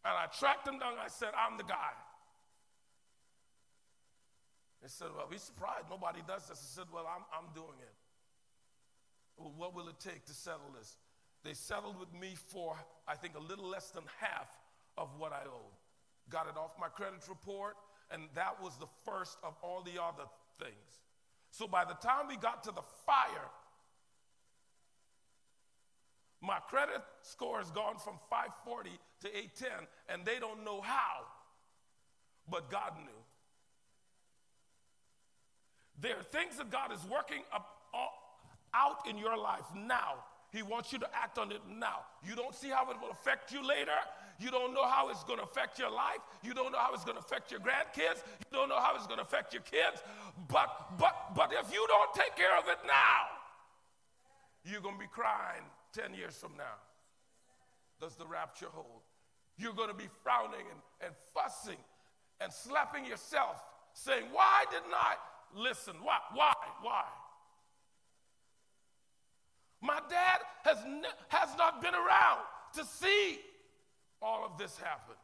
And 0.05 0.13
I 0.13 0.27
tracked 0.27 0.67
them 0.67 0.79
down. 0.79 0.95
I 1.03 1.09
said, 1.09 1.31
I'm 1.35 1.57
the 1.57 1.65
guy. 1.65 1.93
They 4.83 4.89
said, 4.89 5.09
Well, 5.17 5.27
be 5.31 5.39
surprised. 5.39 5.87
Nobody 5.89 6.21
does 6.29 6.47
this. 6.49 6.61
I 6.61 6.81
said, 6.81 6.89
Well, 6.93 7.09
I'm, 7.09 7.25
I'm 7.33 7.55
doing 7.55 7.79
it. 7.81 7.95
Well, 9.39 9.53
what 9.57 9.75
will 9.75 9.89
it 9.89 9.99
take 9.99 10.27
to 10.27 10.35
settle 10.35 10.71
this? 10.79 10.97
They 11.43 11.55
settled 11.55 11.99
with 11.99 12.13
me 12.13 12.35
for, 12.37 12.77
I 13.09 13.15
think, 13.15 13.35
a 13.35 13.41
little 13.41 13.67
less 13.67 13.91
than 13.91 14.05
half 14.21 14.49
of 14.97 15.09
what 15.19 15.33
I 15.33 15.41
owed. 15.47 15.75
Got 16.31 16.49
it 16.49 16.57
off 16.57 16.73
my 16.81 16.89
credit 16.89 17.27
report, 17.29 17.77
and 18.11 18.25
that 18.35 18.63
was 18.63 18.77
the 18.77 18.87
first 19.05 19.39
of 19.43 19.55
all 19.63 19.83
the 19.83 20.03
other 20.03 20.25
things. 20.59 21.01
So 21.51 21.67
by 21.67 21.85
the 21.85 21.95
time 21.95 22.29
we 22.29 22.37
got 22.37 22.65
to 22.65 22.71
the 22.71 22.83
fire, 23.07 23.51
my 26.41 26.59
credit 26.69 27.03
score 27.23 27.59
has 27.59 27.71
gone 27.71 27.97
from 27.99 28.19
540 28.29 28.91
to 29.23 29.29
810, 29.29 29.71
and 30.09 30.25
they 30.27 30.39
don't 30.39 30.65
know 30.65 30.81
how, 30.81 31.25
but 32.51 32.71
God 32.71 32.93
knew. 32.99 33.21
There 36.01 36.17
are 36.19 36.23
things 36.23 36.57
that 36.57 36.71
God 36.71 36.93
is 36.93 37.01
working 37.11 37.43
up, 37.53 37.67
uh, 37.95 38.07
out 38.75 39.09
in 39.09 39.17
your 39.17 39.39
life 39.39 39.65
now. 39.75 40.25
He 40.55 40.63
wants 40.63 40.93
you 40.93 41.01
to 41.01 41.09
act 41.13 41.37
on 41.37 41.51
it 41.51 41.61
now. 41.69 42.07
You 42.23 42.37
don't 42.37 42.55
see 42.55 42.69
how 42.69 42.89
it 42.93 42.97
will 43.03 43.11
affect 43.11 43.51
you 43.51 43.67
later. 43.67 43.99
You 44.39 44.53
don't 44.53 44.73
know 44.73 44.87
how 44.87 45.09
it's 45.09 45.25
going 45.25 45.41
to 45.41 45.45
affect 45.45 45.81
your 45.81 45.91
life. 45.91 46.23
You 46.45 46.55
don't 46.55 46.71
know 46.71 46.79
how 46.79 46.95
it's 46.95 47.05
going 47.05 47.17
to 47.17 47.23
affect 47.23 47.51
your 47.51 47.59
grandkids. 47.59 48.23
You 48.39 48.53
don't 48.53 48.69
know 48.69 48.79
how 48.79 48.95
it's 48.95 49.09
going 49.09 49.19
to 49.19 49.25
affect 49.25 49.53
your 49.53 49.63
kids. 49.63 50.01
But 50.49 50.97
but 50.97 51.35
but 51.35 51.53
if 51.53 51.73
you 51.73 51.85
don't 51.89 52.15
take 52.15 52.37
care 52.37 52.57
of 52.57 52.69
it 52.69 52.79
now, 52.87 53.27
you're 54.65 54.81
going 54.81 54.95
to 54.95 55.01
be 55.01 55.11
crying 55.11 55.65
10 55.93 56.15
years 56.15 56.37
from 56.37 56.53
now. 56.57 56.79
Does 58.01 58.15
the 58.15 58.27
rapture 58.27 58.69
hold? 58.71 59.03
You're 59.59 59.75
going 59.75 59.91
to 59.91 59.95
be 59.95 60.09
frowning 60.23 60.67
and, 60.71 60.81
and 61.07 61.15
fussing 61.35 61.83
and 62.41 62.53
slapping 62.53 63.05
yourself, 63.05 63.61
saying, 63.93 64.27
Why 64.33 64.65
didn't 64.71 64.95
I? 64.95 65.17
listen. 65.57 65.95
Why? 66.03 66.19
Why? 66.33 66.53
Why? 66.83 67.05
My 69.85 70.01
dad 70.09 70.41
has, 70.65 70.79
ne- 70.87 71.19
has 71.29 71.51
not 71.59 71.83
been 71.83 71.95
around 71.95 72.41
to 72.73 72.85
see 72.87 73.39
all 74.23 74.43
of 74.43 74.57
this 74.57 74.79
happen. 74.79 75.15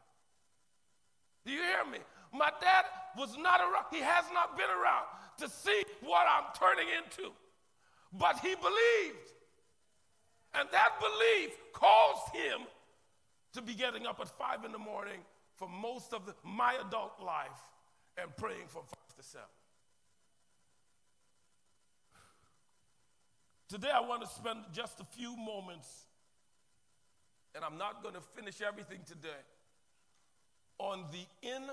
Do 1.43 1.51
you 1.51 1.61
hear 1.61 1.83
me? 1.91 1.97
My 2.31 2.51
dad 2.61 2.85
was 3.17 3.35
not 3.39 3.59
around, 3.59 3.85
he 3.91 3.99
has 4.01 4.25
not 4.31 4.55
been 4.55 4.69
around 4.69 5.05
to 5.39 5.49
see 5.49 5.83
what 6.01 6.27
I'm 6.29 6.53
turning 6.57 6.85
into. 6.93 7.31
But 8.13 8.37
he 8.39 8.53
believed. 8.53 9.31
And 10.53 10.69
that 10.71 10.89
belief 10.99 11.57
caused 11.73 12.35
him 12.35 12.67
to 13.53 13.63
be 13.63 13.73
getting 13.73 14.05
up 14.05 14.19
at 14.19 14.29
five 14.37 14.63
in 14.63 14.71
the 14.71 14.77
morning 14.77 15.21
for 15.55 15.67
most 15.67 16.13
of 16.13 16.27
the, 16.27 16.35
my 16.43 16.77
adult 16.85 17.13
life 17.19 17.49
and 18.15 18.29
praying 18.37 18.67
from 18.67 18.83
five 18.83 19.17
to 19.17 19.23
seven. 19.23 19.47
Today, 23.71 23.87
I 23.89 24.01
want 24.01 24.21
to 24.21 24.27
spend 24.27 24.59
just 24.73 24.99
a 24.99 25.05
few 25.05 25.37
moments, 25.37 25.87
and 27.55 27.63
I'm 27.63 27.77
not 27.77 28.03
going 28.03 28.15
to 28.15 28.21
finish 28.35 28.59
everything 28.59 28.99
today, 29.07 29.29
on 30.77 31.05
the 31.13 31.25
in 31.41 31.69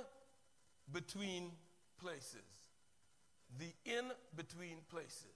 between 0.92 1.50
places. 2.00 2.46
The 3.58 3.72
in 3.84 4.04
between 4.36 4.76
places. 4.88 5.34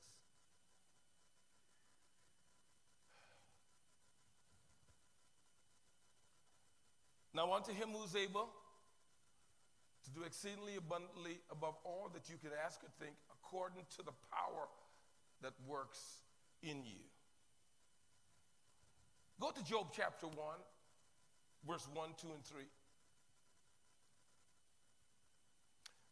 Now, 7.34 7.52
unto 7.52 7.72
him 7.72 7.88
who's 7.88 8.14
able 8.14 8.48
to 10.04 10.10
do 10.10 10.22
exceedingly 10.22 10.76
abundantly 10.76 11.40
above 11.50 11.74
all 11.82 12.08
that 12.14 12.30
you 12.30 12.36
can 12.36 12.50
ask 12.64 12.84
or 12.84 12.90
think, 13.04 13.16
according 13.32 13.82
to 13.96 14.04
the 14.04 14.12
power 14.30 14.68
that 15.42 15.54
works 15.66 16.21
in 16.62 16.84
you. 16.84 17.02
Go 19.40 19.50
to 19.50 19.64
Job 19.64 19.88
chapter 19.94 20.26
1, 20.26 20.36
verse 21.66 21.88
1, 21.92 22.10
2, 22.20 22.28
and 22.34 22.44
3. 22.44 22.62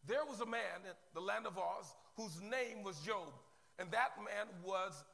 There 0.06 0.24
was 0.28 0.40
a 0.40 0.46
man 0.46 0.82
in 0.84 0.92
the 1.14 1.20
land 1.20 1.46
of 1.46 1.56
Uz 1.56 1.94
whose 2.16 2.40
name 2.40 2.82
was 2.82 2.98
Job, 3.00 3.32
and 3.78 3.90
that 3.92 4.10
man 4.18 4.46
was 4.64 5.04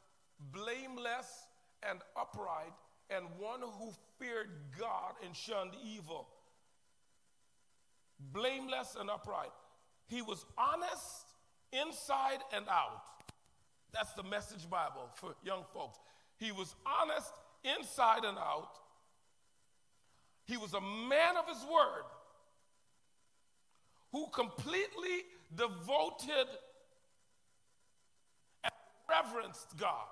blameless 0.53 1.47
and 1.83 2.01
upright, 2.17 2.73
and 3.11 3.27
one 3.39 3.61
who 3.61 3.93
feared 4.19 4.49
God 4.79 5.15
and 5.25 5.37
shunned 5.37 5.73
evil. 5.85 6.27
Blameless 8.33 8.97
and 8.99 9.11
upright. 9.11 9.53
He 10.07 10.23
was 10.23 10.47
honest 10.57 11.35
inside 11.73 12.39
and 12.55 12.67
out. 12.69 13.03
That's 13.97 14.13
the 14.13 14.25
message 14.25 14.69
Bible 14.69 15.09
for 15.15 15.35
young 15.43 15.65
folks. 15.73 15.99
He 16.39 16.53
was 16.53 16.75
honest 16.85 17.33
inside 17.65 18.25
and 18.25 18.37
out, 18.37 18.79
He 20.45 20.59
was 20.59 20.75
a 20.75 20.81
man 20.81 21.37
of 21.37 21.49
his 21.49 21.65
word 21.65 22.05
who 24.13 24.27
completely 24.29 25.25
devoted 25.55 26.47
and 28.63 28.73
reverenced 29.09 29.77
God. 29.79 30.07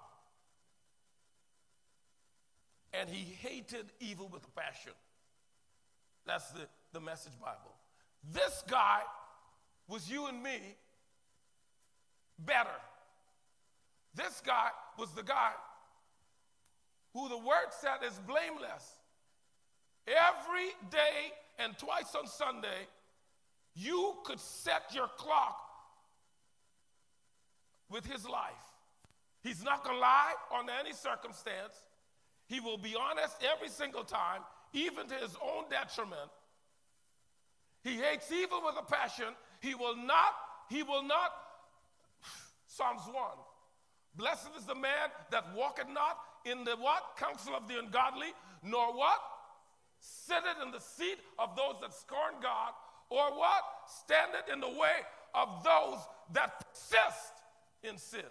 And 2.93 3.09
he 3.09 3.35
hated 3.35 3.87
evil 4.01 4.29
with 4.33 4.45
a 4.45 4.61
passion. 4.61 4.93
That's 6.27 6.51
the, 6.53 6.67
the 6.93 7.01
message 7.01 7.39
Bible. 7.39 7.75
This 8.33 8.65
guy 8.67 9.01
was 9.89 10.11
you 10.11 10.27
and 10.27 10.43
me 10.43 10.59
better. 12.39 12.71
This 14.15 14.43
guy 14.45 14.69
was 14.99 15.11
the 15.13 15.23
guy 15.23 15.53
who 17.13 17.29
the 17.29 17.39
word 17.39 17.71
said 17.81 18.07
is 18.07 18.21
blameless. 18.27 18.99
Every 20.07 20.69
day 20.91 21.33
and 21.59 21.77
twice 21.79 22.15
on 22.15 22.27
Sunday, 22.27 22.87
you 23.75 24.15
could 24.25 24.41
set 24.41 24.95
your 24.95 25.09
clock 25.17 25.57
with 27.91 28.05
his 28.05 28.29
life. 28.29 28.53
He's 29.43 29.63
not 29.63 29.85
going 29.85 29.97
to 29.97 30.01
lie 30.01 30.33
under 30.59 30.73
any 30.73 30.93
circumstance. 30.93 31.75
He 32.47 32.61
will 32.61 32.79
be 32.79 32.95
honest 32.99 33.37
every 33.55 33.69
single 33.69 34.05
time, 34.05 34.41
even 34.73 35.07
to 35.09 35.15
his 35.15 35.37
own 35.43 35.65
detriment. 35.71 36.31
He 37.83 37.97
hates 37.97 38.31
evil 38.33 38.63
with 38.65 38.77
a 38.79 38.83
passion. 38.83 39.35
He 39.61 39.75
will 39.75 39.97
not, 39.97 40.35
he 40.71 40.83
will 40.83 41.03
not, 41.03 41.33
Psalms 42.67 43.03
1. 43.07 43.15
Blessed 44.17 44.51
is 44.57 44.65
the 44.65 44.75
man 44.75 45.11
that 45.31 45.45
walketh 45.57 45.89
not 45.89 46.19
in 46.45 46.65
the 46.65 46.77
what? 46.77 47.17
Counsel 47.19 47.55
of 47.55 47.67
the 47.69 47.79
ungodly, 47.79 48.29
nor 48.63 48.93
what? 48.97 49.21
Sitteth 49.99 50.63
in 50.65 50.71
the 50.71 50.81
seat 50.81 51.19
of 51.39 51.57
those 51.57 51.77
that 51.81 51.93
scorn 51.95 52.35
God, 52.43 52.73
or 53.11 53.37
what? 53.37 53.65
Standeth 54.05 54.53
in 54.53 54.61
the 54.61 54.69
way 54.69 55.03
of 55.35 55.65
those 55.65 55.99
that 56.33 56.65
persist 56.71 57.33
in 57.83 57.99
sin. 57.99 58.31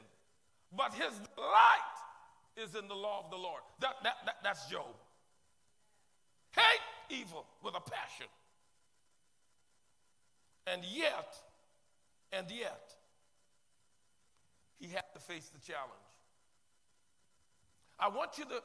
But 0.76 0.94
his 0.94 1.12
delight 1.36 1.98
is 2.56 2.76
in 2.76 2.88
the 2.88 2.96
law 2.96 3.24
of 3.26 3.32
the 3.32 3.38
Lord. 3.38 3.62
That, 3.82 3.96
that, 4.04 4.16
that, 4.26 4.36
that's 4.44 4.68
Job. 4.68 4.96
Hate 6.52 7.20
evil 7.20 7.46
with 7.64 7.76
a 7.76 7.82
passion. 7.82 8.28
And 10.68 10.84
yet, 10.86 11.36
and 12.32 12.50
yet, 12.50 12.96
he 14.80 14.88
had 14.88 15.04
to 15.14 15.20
face 15.20 15.50
the 15.50 15.60
challenge. 15.60 15.92
I 18.00 18.10
want 18.10 18.38
you 18.38 18.46
to 18.46 18.62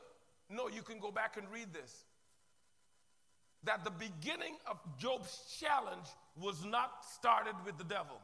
know 0.55 0.69
you 0.69 0.83
can 0.83 0.99
go 0.99 1.11
back 1.11 1.37
and 1.37 1.47
read 1.53 1.73
this. 1.73 2.05
That 3.65 3.85
the 3.85 3.91
beginning 3.91 4.57
of 4.69 4.79
Job's 4.99 5.57
challenge 5.61 6.07
was 6.41 6.65
not 6.65 7.05
started 7.15 7.55
with 7.65 7.77
the 7.77 7.85
devil. 7.85 8.21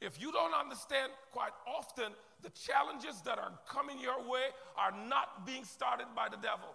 If 0.00 0.20
you 0.20 0.30
don't 0.32 0.52
understand 0.52 1.12
quite 1.32 1.52
often, 1.66 2.12
the 2.42 2.50
challenges 2.50 3.22
that 3.22 3.38
are 3.38 3.52
coming 3.66 3.98
your 3.98 4.18
way 4.18 4.52
are 4.76 4.92
not 5.08 5.46
being 5.46 5.64
started 5.64 6.06
by 6.14 6.28
the 6.28 6.36
devil. 6.36 6.68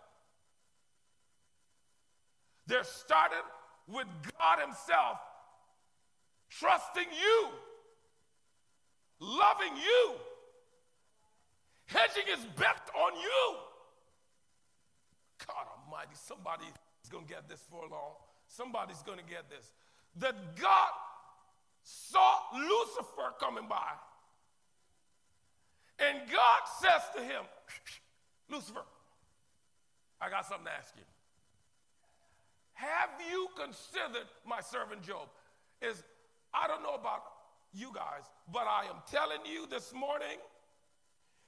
They're 2.66 2.84
started 2.84 3.44
with 3.88 4.08
God 4.38 4.60
Himself 4.60 5.20
trusting 6.50 7.06
you, 7.06 7.50
loving 9.20 9.76
you, 9.76 10.16
hedging 11.86 12.24
His 12.28 12.46
bet 12.56 12.90
on 12.96 13.16
you. 13.16 13.56
God 15.48 15.66
Almighty, 15.78 16.16
somebody 16.16 16.66
is 17.04 17.10
going 17.10 17.26
to 17.26 17.30
get 17.30 17.48
this 17.48 17.66
for 17.70 17.82
long. 17.90 18.14
Somebody's 18.48 19.02
going 19.04 19.20
to 19.20 19.24
get 19.24 19.50
this. 19.50 19.74
That 20.18 20.36
God 20.60 20.90
saw 21.84 22.40
Lucifer 22.54 23.34
coming 23.40 23.68
by. 23.70 23.94
And 26.00 26.20
God 26.32 26.62
says 26.80 27.02
to 27.16 27.22
him, 27.22 27.44
Lucifer, 28.50 28.84
I 30.22 30.30
got 30.30 30.46
something 30.46 30.66
to 30.66 30.72
ask 30.72 30.94
you. 30.96 31.04
Have 32.74 33.10
you 33.30 33.48
considered 33.58 34.28
my 34.48 34.62
servant 34.62 35.04
Job? 35.04 35.28
Is 35.82 36.02
I 36.54 36.68
don't 36.68 36.82
know 36.82 36.96
about 36.96 37.24
you 37.74 37.92
guys, 37.94 38.24
but 38.52 38.66
I 38.68 38.86
am 38.86 39.02
telling 39.10 39.46
you 39.46 39.68
this 39.68 39.94
morning 39.94 40.38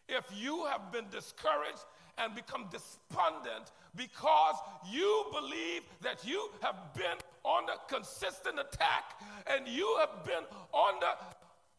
if 0.08 0.26
you 0.36 0.66
have 0.66 0.92
been 0.92 1.06
discouraged 1.10 1.86
and 2.18 2.36
become 2.36 2.66
despondent 2.72 3.72
because 3.96 4.56
you 4.92 5.26
believe 5.32 5.84
that 6.02 6.26
you 6.26 6.50
have 6.62 6.76
been 6.94 7.18
under 7.46 7.74
consistent 7.88 8.60
attack 8.60 9.20
and 9.48 9.68
you 9.68 9.98
have 10.00 10.24
been 10.26 10.44
under 10.74 11.08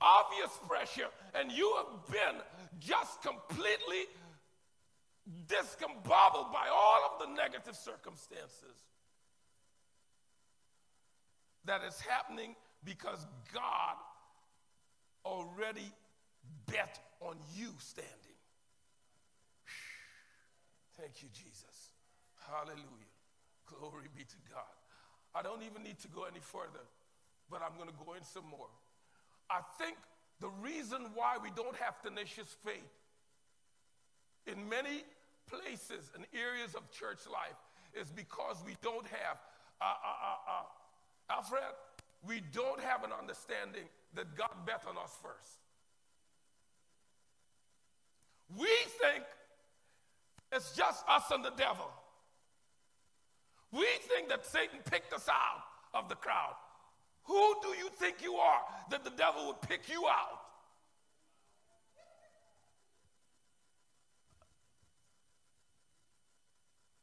obvious 0.00 0.50
pressure 0.68 1.08
and 1.34 1.52
you 1.52 1.72
have 1.76 2.06
been 2.10 2.40
just 2.80 3.22
completely 3.22 4.06
discombobbled 5.46 6.52
by 6.52 6.66
all 6.72 7.12
of 7.12 7.26
the 7.26 7.34
negative 7.34 7.76
circumstances 7.76 8.82
that 11.64 11.82
is 11.86 12.00
happening 12.00 12.56
because 12.84 13.24
God 13.54 13.94
already 15.24 15.92
bet 16.66 16.98
on 17.20 17.36
you 17.54 17.68
standing. 17.78 18.38
Thank 20.98 21.22
you, 21.22 21.28
Jesus. 21.32 21.92
Hallelujah. 22.50 23.12
Glory 23.66 24.08
be 24.14 24.24
to 24.24 24.36
God. 24.52 24.74
I 25.34 25.42
don't 25.42 25.62
even 25.62 25.82
need 25.82 25.98
to 26.00 26.08
go 26.08 26.24
any 26.24 26.40
further, 26.40 26.84
but 27.50 27.62
I'm 27.62 27.76
going 27.76 27.88
to 27.88 28.04
go 28.04 28.14
in 28.14 28.24
some 28.24 28.44
more. 28.50 28.68
I 29.48 29.60
think 29.78 29.96
the 30.40 30.50
reason 30.60 31.10
why 31.14 31.36
we 31.42 31.50
don't 31.56 31.76
have 31.76 32.00
tenacious 32.02 32.54
faith 32.64 32.92
in 34.46 34.68
many 34.68 35.04
places 35.48 36.10
and 36.14 36.26
areas 36.34 36.74
of 36.74 36.90
church 36.90 37.26
life 37.30 37.58
is 37.94 38.10
because 38.10 38.62
we 38.66 38.76
don't 38.82 39.06
have 39.06 39.38
uh, 39.80 39.84
uh, 39.84 40.18
uh, 40.22 40.50
uh 40.50 41.36
Alfred, 41.36 41.62
we 42.26 42.42
don't 42.52 42.80
have 42.80 43.04
an 43.04 43.10
understanding 43.18 43.88
that 44.14 44.36
God 44.36 44.66
bet 44.66 44.82
on 44.88 44.96
us 44.96 45.16
first. 45.22 45.58
We 48.58 48.68
think 49.00 49.24
it's 50.52 50.76
just 50.76 51.04
us 51.08 51.24
and 51.30 51.44
the 51.44 51.52
devil. 51.56 51.90
We 53.72 53.86
think 54.02 54.28
that 54.28 54.44
Satan 54.44 54.80
picked 54.90 55.12
us 55.14 55.28
out 55.28 55.64
of 55.94 56.08
the 56.08 56.14
crowd. 56.14 56.54
Who 57.24 57.54
do 57.62 57.68
you 57.68 57.88
think 57.98 58.16
you 58.22 58.34
are 58.34 58.60
that 58.90 59.04
the 59.04 59.10
devil 59.10 59.46
would 59.46 59.62
pick 59.62 59.88
you 59.88 60.04
out? 60.06 60.40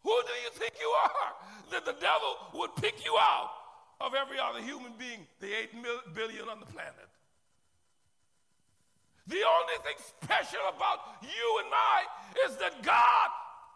Who 0.03 0.21
do 0.25 0.33
you 0.43 0.49
think 0.53 0.73
you 0.79 0.87
are 0.87 1.33
that 1.71 1.85
the 1.85 1.99
devil 1.99 2.37
would 2.53 2.75
pick 2.75 3.03
you 3.05 3.15
out? 3.19 3.51
Of 4.01 4.13
every 4.13 4.39
other 4.39 4.61
human 4.61 4.93
being, 4.97 5.27
the 5.39 5.47
8 5.47 5.69
billion 6.15 6.47
on 6.49 6.59
the 6.59 6.65
planet. 6.65 7.09
The 9.27 9.43
only 9.45 9.77
thing 9.83 9.95
special 10.23 10.61
about 10.75 11.21
you 11.21 11.61
and 11.63 11.71
I 11.71 12.49
is 12.49 12.55
that 12.57 12.81
God 12.81 13.29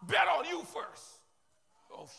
bet 0.07 0.27
on 0.27 0.45
you 0.45 0.63
first. 0.63 1.19
Oh, 1.91 2.09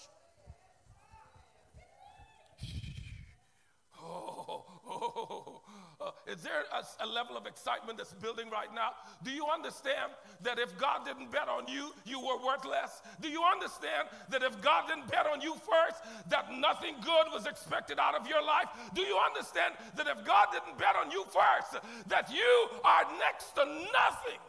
oh, 4.00 4.64
oh, 4.86 5.62
uh, 6.00 6.10
is 6.26 6.42
there 6.42 6.64
a, 6.72 7.04
a, 7.04 7.06
level 7.06 7.36
of 7.36 7.46
excitement 7.46 7.98
that's 7.98 8.12
building 8.14 8.50
right 8.50 8.72
now? 8.74 8.90
Do 9.22 9.30
you 9.30 9.46
understand 9.46 10.12
that 10.42 10.58
if 10.58 10.76
God 10.78 11.04
didn't 11.04 11.30
bet 11.30 11.48
on 11.48 11.68
you, 11.68 11.92
you 12.04 12.18
were 12.18 12.38
worthless? 12.44 13.02
Do 13.20 13.28
you 13.28 13.42
understand 13.44 14.08
that 14.30 14.42
if 14.42 14.60
God 14.60 14.88
didn't 14.88 15.08
bet 15.10 15.26
on 15.26 15.40
you 15.40 15.54
first, 15.54 16.02
that 16.30 16.52
nothing 16.52 16.96
good 17.02 17.26
was 17.32 17.46
expected 17.46 17.98
out 17.98 18.14
of 18.14 18.26
your 18.26 18.42
life? 18.42 18.68
Do 18.94 19.02
you 19.02 19.18
understand 19.18 19.74
that 19.96 20.06
if 20.06 20.24
God 20.24 20.48
didn't 20.52 20.78
bet 20.78 20.96
on 20.96 21.10
you 21.10 21.24
first, 21.24 21.82
that 22.08 22.30
you 22.32 22.68
are 22.84 23.04
next 23.18 23.52
to 23.54 23.64
nothing? 23.64 24.40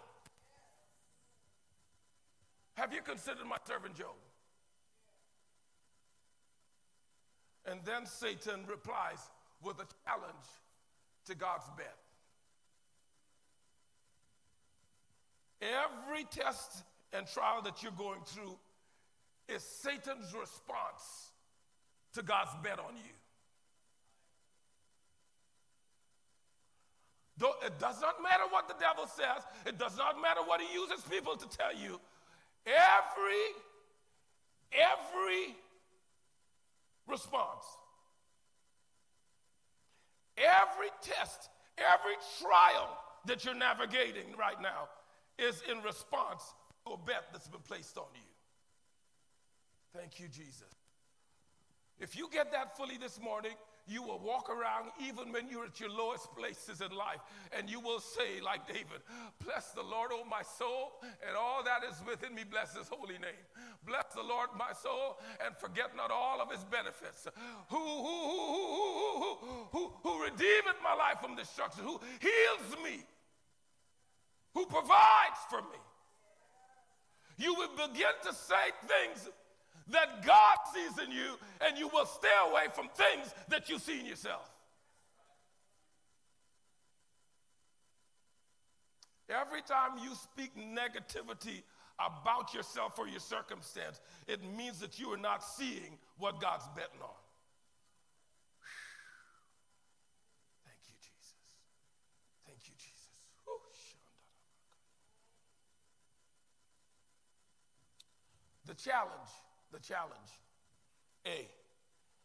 Have 2.76 2.94
you 2.94 3.02
considered 3.02 3.46
my 3.48 3.58
servant 3.68 3.96
Job? 3.96 4.16
And 7.66 7.80
then 7.84 8.06
Satan 8.06 8.62
replies 8.68 9.20
with 9.64 9.78
a 9.78 9.88
challenge 10.06 10.46
to 11.26 11.36
God's 11.36 11.66
bet. 11.78 11.96
Every 15.62 16.26
test 16.26 16.84
and 17.14 17.26
trial 17.28 17.62
that 17.64 17.82
you're 17.82 17.92
going 17.92 18.22
through 18.26 18.58
is 19.48 19.64
Satan's 19.64 20.34
response 20.34 21.32
to 22.14 22.24
God's 22.24 22.52
bet 22.64 22.80
on 22.80 22.96
you. 22.96 23.14
Though 27.38 27.54
it 27.66 27.80
does 27.80 28.00
not 28.02 28.24
matter 28.24 28.44
what 28.50 28.68
the 28.68 28.76
devil 28.80 29.08
says, 29.08 29.44
it 29.66 29.78
does 29.78 29.98
not 29.98 30.22
matter 30.22 30.40
what 30.46 30.62
he 30.62 30.74
uses 30.74 31.04
people 31.10 31.36
to 31.36 31.58
tell 31.58 31.76
you. 31.76 32.00
Every 32.66 33.44
every 34.72 35.56
response, 37.08 37.66
every 40.66 40.90
test, 41.02 41.50
every 41.78 42.16
trial 42.42 42.98
that 43.26 43.44
you're 43.44 43.56
navigating 43.56 44.36
right 44.38 44.62
now 44.62 44.90
is 45.38 45.62
in 45.70 45.82
response 45.82 46.44
to 46.86 46.94
a 46.94 46.98
bet 46.98 47.26
that's 47.32 47.48
been 47.48 47.62
placed 47.62 47.98
on 47.98 48.06
you. 48.14 48.22
Thank 50.00 50.20
you, 50.20 50.28
Jesus. 50.28 50.72
If 52.00 52.18
you 52.18 52.30
get 52.32 52.52
that 52.52 52.78
fully 52.78 52.98
this 52.98 53.20
morning, 53.22 53.54
you 53.88 54.02
will 54.02 54.20
walk 54.20 54.50
around 54.50 54.90
even 55.00 55.32
when 55.32 55.48
you're 55.50 55.66
at 55.66 55.80
your 55.80 55.90
lowest 55.90 56.34
places 56.36 56.82
in 56.82 56.96
life, 56.96 57.22
and 57.58 57.70
you 57.70 57.80
will 57.80 58.00
say, 58.00 58.42
like 58.44 58.68
David, 58.68 59.02
Bless 59.44 59.72
the 59.72 59.84
Lord, 59.84 60.12
O 60.12 60.24
my 60.26 60.42
soul, 60.42 60.94
and 61.28 61.38
all 61.38 61.64
that 61.64 61.82
is 61.90 62.02
within 62.08 62.34
me, 62.34 62.44
bless 62.50 62.76
his 62.76 62.88
holy 62.88 63.18
name. 63.20 63.46
Bless 63.86 64.06
the 64.16 64.24
Lord, 64.24 64.50
my 64.58 64.74
soul, 64.74 65.20
and 65.46 65.56
forget 65.58 65.96
not 65.96 66.10
all 66.10 66.42
of 66.42 66.52
his 66.52 66.64
benefits. 66.66 67.28
Who, 67.70 67.78
who, 67.78 68.18
who, 68.26 68.42
who, 68.42 69.20
who, 69.22 69.60
who, 69.72 69.94
who 70.02 70.24
redeemeth 70.24 70.82
my 70.84 70.96
life 70.96 71.22
from 71.22 71.36
destruction, 71.36 71.84
who 71.84 72.00
heals 72.20 72.84
me, 72.84 73.04
who 74.54 74.66
provides 74.66 75.42
for 75.50 75.62
me. 75.62 75.80
You 77.38 77.54
will 77.54 77.70
begin 77.76 78.16
to 78.24 78.34
say 78.34 78.72
things 78.88 79.30
that 79.90 80.26
God 80.26 80.58
sees 80.74 80.98
in 81.06 81.12
you, 81.12 81.38
and 81.62 81.78
you 81.78 81.88
will 81.88 82.06
stay 82.06 82.28
away 82.50 82.66
from 82.74 82.88
things 82.96 83.34
that 83.50 83.70
you 83.70 83.80
see 83.80 84.00
in 84.00 84.06
yourself. 84.06 84.50
Every 89.30 89.62
time 89.62 89.98
you 90.04 90.14
speak 90.16 90.56
negativity 90.56 91.64
about 92.00 92.54
yourself 92.54 93.00
or 93.00 93.08
your 93.08 93.20
circumstance, 93.20 94.00
it 94.28 94.42
means 94.56 94.80
that 94.80 95.00
you 95.00 95.10
are 95.10 95.18
not 95.18 95.44
seeing 95.44 95.98
what 96.18 96.40
God's 96.42 96.68
betting 96.76 97.02
on. 97.02 97.10
Thank 100.66 100.78
you, 100.88 100.96
Jesus. 101.00 101.34
Thank 102.46 102.60
you, 102.68 102.74
Jesus. 102.76 102.92
The 108.68 108.74
challenge 108.74 109.30
the 109.76 109.82
challenge. 109.82 110.32
A, 111.28 111.48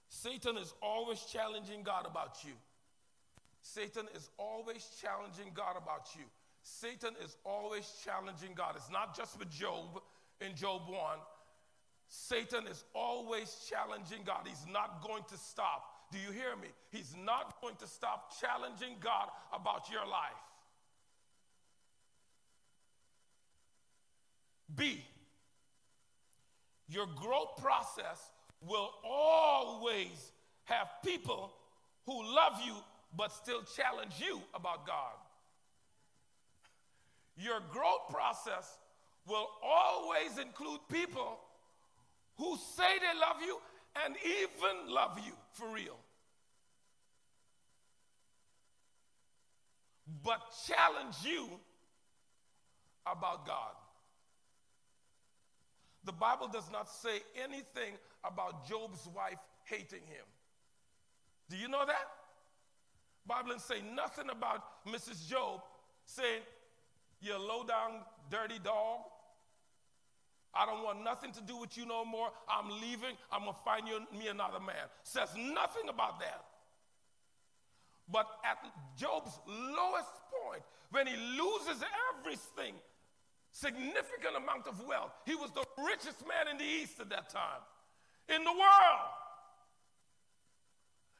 Satan 0.08 0.56
is 0.56 0.72
always 0.82 1.20
challenging 1.22 1.82
God 1.82 2.06
about 2.06 2.38
you. 2.44 2.52
Satan 3.62 4.06
is 4.14 4.30
always 4.38 4.86
challenging 5.02 5.52
God 5.54 5.76
about 5.76 6.08
you. 6.16 6.24
Satan 6.62 7.14
is 7.24 7.36
always 7.44 7.90
challenging 8.04 8.50
God. 8.54 8.74
It's 8.76 8.90
not 8.90 9.16
just 9.16 9.38
with 9.38 9.50
Job 9.50 10.00
in 10.40 10.54
Job 10.54 10.82
1. 10.88 10.98
Satan 12.08 12.66
is 12.66 12.84
always 12.94 13.56
challenging 13.68 14.20
God. 14.24 14.46
He's 14.46 14.66
not 14.72 15.02
going 15.02 15.22
to 15.28 15.36
stop. 15.36 15.82
Do 16.12 16.18
you 16.18 16.32
hear 16.32 16.56
me? 16.60 16.68
He's 16.90 17.14
not 17.24 17.60
going 17.60 17.76
to 17.76 17.86
stop 17.86 18.32
challenging 18.40 18.96
God 19.00 19.28
about 19.52 19.90
your 19.90 20.06
life. 20.06 20.42
B, 24.74 25.02
your 26.90 27.06
growth 27.06 27.56
process 27.62 28.30
will 28.66 28.90
always 29.04 30.32
have 30.64 30.88
people 31.04 31.52
who 32.04 32.22
love 32.34 32.54
you 32.64 32.74
but 33.16 33.32
still 33.32 33.62
challenge 33.76 34.14
you 34.18 34.40
about 34.54 34.86
God. 34.86 35.14
Your 37.36 37.60
growth 37.72 38.08
process 38.10 38.78
will 39.26 39.48
always 39.62 40.38
include 40.38 40.80
people 40.90 41.38
who 42.36 42.56
say 42.76 42.98
they 42.98 43.20
love 43.20 43.36
you 43.44 43.58
and 44.04 44.14
even 44.24 44.92
love 44.92 45.18
you 45.24 45.32
for 45.52 45.68
real. 45.72 45.96
But 50.24 50.40
challenge 50.66 51.16
you 51.24 51.48
about 53.06 53.46
God. 53.46 53.79
The 56.04 56.12
Bible 56.12 56.48
does 56.48 56.70
not 56.70 56.88
say 56.88 57.20
anything 57.42 57.94
about 58.24 58.66
Job's 58.68 59.08
wife 59.14 59.38
hating 59.64 60.06
him. 60.06 60.24
Do 61.48 61.56
you 61.56 61.68
know 61.68 61.84
that? 61.86 62.08
Bible 63.26 63.52
doesn't 63.52 63.76
say 63.76 63.82
nothing 63.94 64.30
about 64.30 64.84
Mrs. 64.86 65.28
Job 65.28 65.60
saying, 66.06 66.40
you 67.20 67.36
low 67.38 67.64
down, 67.64 68.00
dirty 68.30 68.58
dog. 68.62 69.00
I 70.54 70.66
don't 70.66 70.82
want 70.82 71.04
nothing 71.04 71.32
to 71.32 71.42
do 71.42 71.56
with 71.56 71.76
you 71.76 71.86
no 71.86 72.04
more. 72.04 72.30
I'm 72.48 72.70
leaving. 72.80 73.14
I'm 73.30 73.42
going 73.42 73.54
to 73.54 73.60
find 73.60 73.86
you, 73.86 74.00
me 74.18 74.28
another 74.28 74.58
man. 74.58 74.88
Says 75.04 75.28
nothing 75.36 75.88
about 75.88 76.18
that. 76.20 76.44
But 78.10 78.26
at 78.44 78.58
Job's 78.96 79.38
lowest 79.46 80.10
point, 80.32 80.62
when 80.90 81.06
he 81.06 81.14
loses 81.14 81.84
everything 82.18 82.74
significant 83.52 84.36
amount 84.36 84.66
of 84.66 84.80
wealth. 84.86 85.12
He 85.26 85.34
was 85.34 85.50
the 85.52 85.64
richest 85.84 86.26
man 86.26 86.48
in 86.50 86.58
the 86.58 86.64
East 86.64 87.00
at 87.00 87.10
that 87.10 87.28
time, 87.30 87.62
in 88.28 88.44
the 88.44 88.52
world. 88.52 89.10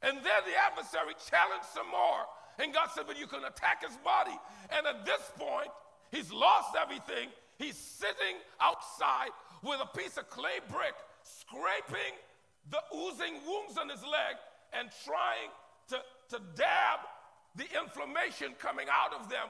And 0.03 0.17
then 0.19 0.41
the 0.49 0.57
adversary 0.57 1.15
challenged 1.29 1.69
some 1.75 1.89
more. 1.91 2.25
And 2.59 2.73
God 2.73 2.89
said, 2.95 3.05
But 3.07 3.19
you 3.19 3.27
can 3.27 3.45
attack 3.45 3.85
his 3.85 3.97
body. 4.05 4.37
And 4.71 4.87
at 4.87 5.05
this 5.05 5.21
point, 5.37 5.69
he's 6.11 6.33
lost 6.33 6.77
everything. 6.81 7.29
He's 7.59 7.77
sitting 7.77 8.41
outside 8.61 9.31
with 9.63 9.81
a 9.83 9.99
piece 9.99 10.17
of 10.17 10.31
clay 10.31 10.65
brick, 10.71 10.95
scraping 11.23 12.17
the 12.71 12.81
oozing 12.97 13.45
wounds 13.47 13.77
on 13.77 13.89
his 13.89 14.03
leg 14.03 14.37
and 14.73 14.89
trying 15.05 15.53
to, 15.89 15.99
to 16.31 16.43
dab 16.57 17.01
the 17.57 17.67
inflammation 17.83 18.55
coming 18.59 18.87
out 18.89 19.13
of 19.13 19.29
them 19.29 19.49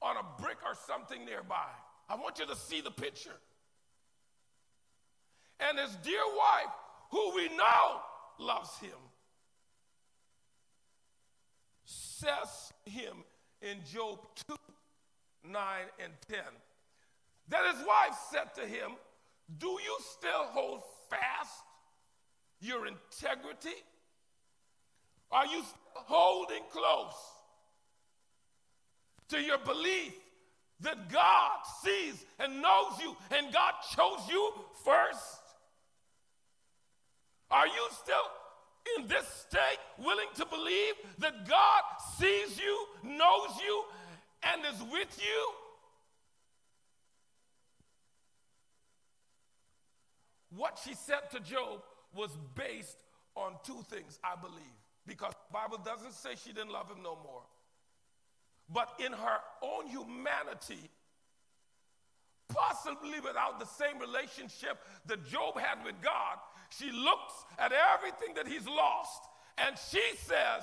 on 0.00 0.16
a 0.16 0.42
brick 0.42 0.58
or 0.64 0.74
something 0.86 1.24
nearby. 1.24 1.68
I 2.08 2.16
want 2.16 2.38
you 2.38 2.46
to 2.46 2.56
see 2.56 2.80
the 2.80 2.90
picture. 2.90 3.36
And 5.60 5.78
his 5.78 5.94
dear 5.96 6.22
wife, 6.36 6.72
who 7.10 7.34
we 7.34 7.48
know 7.56 8.00
loves 8.38 8.78
him, 8.78 8.90
says 11.84 12.72
him 12.84 13.24
in 13.62 13.78
Job 13.92 14.18
2 14.48 14.56
9 15.44 15.62
and 16.02 16.12
10 16.28 16.38
that 17.48 17.74
his 17.74 17.86
wife 17.86 18.16
said 18.30 18.54
to 18.56 18.60
him, 18.68 18.92
Do 19.58 19.68
you 19.68 19.96
still 20.16 20.44
hold 20.44 20.82
fast 21.08 21.64
your 22.60 22.86
integrity? 22.86 23.76
Are 25.30 25.46
you 25.46 25.62
holding 25.94 26.62
close 26.70 27.16
to 29.28 29.40
your 29.40 29.58
belief 29.58 30.14
that 30.80 31.10
God 31.10 31.58
sees 31.82 32.24
and 32.38 32.62
knows 32.62 32.92
you 33.00 33.16
and 33.36 33.52
God 33.52 33.74
chose 33.96 34.28
you 34.28 34.52
first? 34.84 35.40
Are 37.50 37.66
you 37.66 37.88
still 38.02 38.16
in 38.98 39.08
this 39.08 39.26
state 39.48 39.78
willing 39.98 40.28
to 40.36 40.46
believe 40.46 40.94
that 41.18 41.48
God 41.48 41.82
sees 42.18 42.58
you, 42.58 42.86
knows 43.02 43.50
you, 43.62 43.84
and 44.42 44.62
is 44.74 44.82
with 44.92 45.18
you? 45.18 45.52
What 50.56 50.78
she 50.84 50.94
said 50.94 51.30
to 51.32 51.40
Job 51.40 51.82
was 52.14 52.30
based 52.54 52.96
on 53.36 53.52
two 53.64 53.84
things, 53.90 54.18
I 54.24 54.34
believe. 54.40 54.78
Because 55.06 55.32
Bible 55.52 55.78
doesn't 55.84 56.12
say 56.12 56.30
she 56.42 56.52
didn't 56.52 56.72
love 56.72 56.88
him 56.88 57.02
no 57.02 57.16
more. 57.22 57.42
But 58.72 58.88
in 59.04 59.12
her 59.12 59.38
own 59.62 59.86
humanity, 59.86 60.90
possibly 62.48 63.20
without 63.20 63.58
the 63.58 63.66
same 63.66 63.98
relationship 63.98 64.78
that 65.06 65.26
Job 65.26 65.58
had 65.58 65.84
with 65.84 65.94
God, 66.02 66.38
she 66.70 66.90
looks 66.90 67.32
at 67.58 67.72
everything 67.72 68.34
that 68.34 68.46
he's 68.46 68.66
lost 68.66 69.22
and 69.56 69.76
she 69.90 70.02
says, 70.16 70.62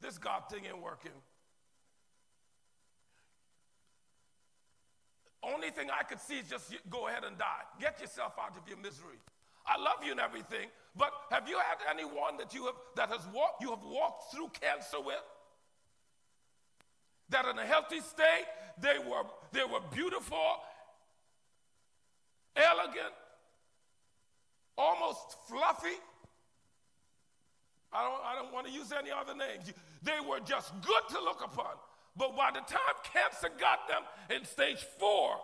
This 0.00 0.18
God 0.18 0.42
thing 0.50 0.66
ain't 0.66 0.82
working. 0.82 1.12
Only 5.42 5.70
thing 5.70 5.88
I 5.88 6.02
could 6.02 6.20
see 6.20 6.38
is 6.38 6.48
just 6.48 6.74
go 6.90 7.08
ahead 7.08 7.24
and 7.24 7.38
die. 7.38 7.62
Get 7.80 8.00
yourself 8.00 8.34
out 8.42 8.56
of 8.56 8.68
your 8.68 8.76
misery. 8.76 9.18
I 9.66 9.80
love 9.80 10.04
you 10.04 10.12
and 10.12 10.20
everything, 10.20 10.68
but 10.96 11.12
have 11.30 11.48
you 11.48 11.56
had 11.58 11.78
anyone 11.90 12.36
that 12.38 12.54
you 12.54 12.64
have 12.66 12.74
that 12.96 13.08
has 13.10 13.26
walked 13.34 13.62
you 13.62 13.70
have 13.70 13.82
walked 13.82 14.32
through 14.32 14.50
cancer 14.60 15.00
with? 15.04 15.22
That 17.30 17.44
in 17.46 17.58
a 17.58 17.66
healthy 17.66 18.00
state, 18.00 18.46
they 18.80 18.98
were, 18.98 19.24
they 19.52 19.64
were 19.64 19.80
beautiful, 19.92 20.60
elegant, 22.56 23.14
almost 24.76 25.36
fluffy. 25.48 25.98
I 27.92 28.04
don't, 28.04 28.22
I 28.24 28.34
don't 28.34 28.52
want 28.52 28.66
to 28.66 28.72
use 28.72 28.92
any 28.92 29.10
other 29.10 29.34
names. 29.34 29.72
They 30.02 30.20
were 30.28 30.40
just 30.40 30.72
good 30.82 31.02
to 31.10 31.20
look 31.20 31.42
upon. 31.44 31.74
But 32.16 32.36
by 32.36 32.50
the 32.50 32.60
time 32.60 32.96
cancer 33.12 33.48
got 33.58 33.88
them 33.88 34.02
in 34.36 34.44
stage 34.44 34.84
four, 34.98 35.36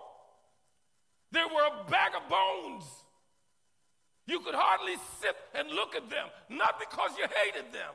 they 1.31 1.40
were 1.40 1.66
a 1.66 1.90
bag 1.90 2.12
of 2.16 2.29
bones. 2.29 2.85
You 4.27 4.40
could 4.40 4.55
hardly 4.55 4.94
sit 5.20 5.37
and 5.55 5.68
look 5.70 5.94
at 5.94 6.09
them, 6.09 6.29
not 6.49 6.81
because 6.81 7.11
you 7.18 7.27
hated 7.42 7.73
them, 7.73 7.92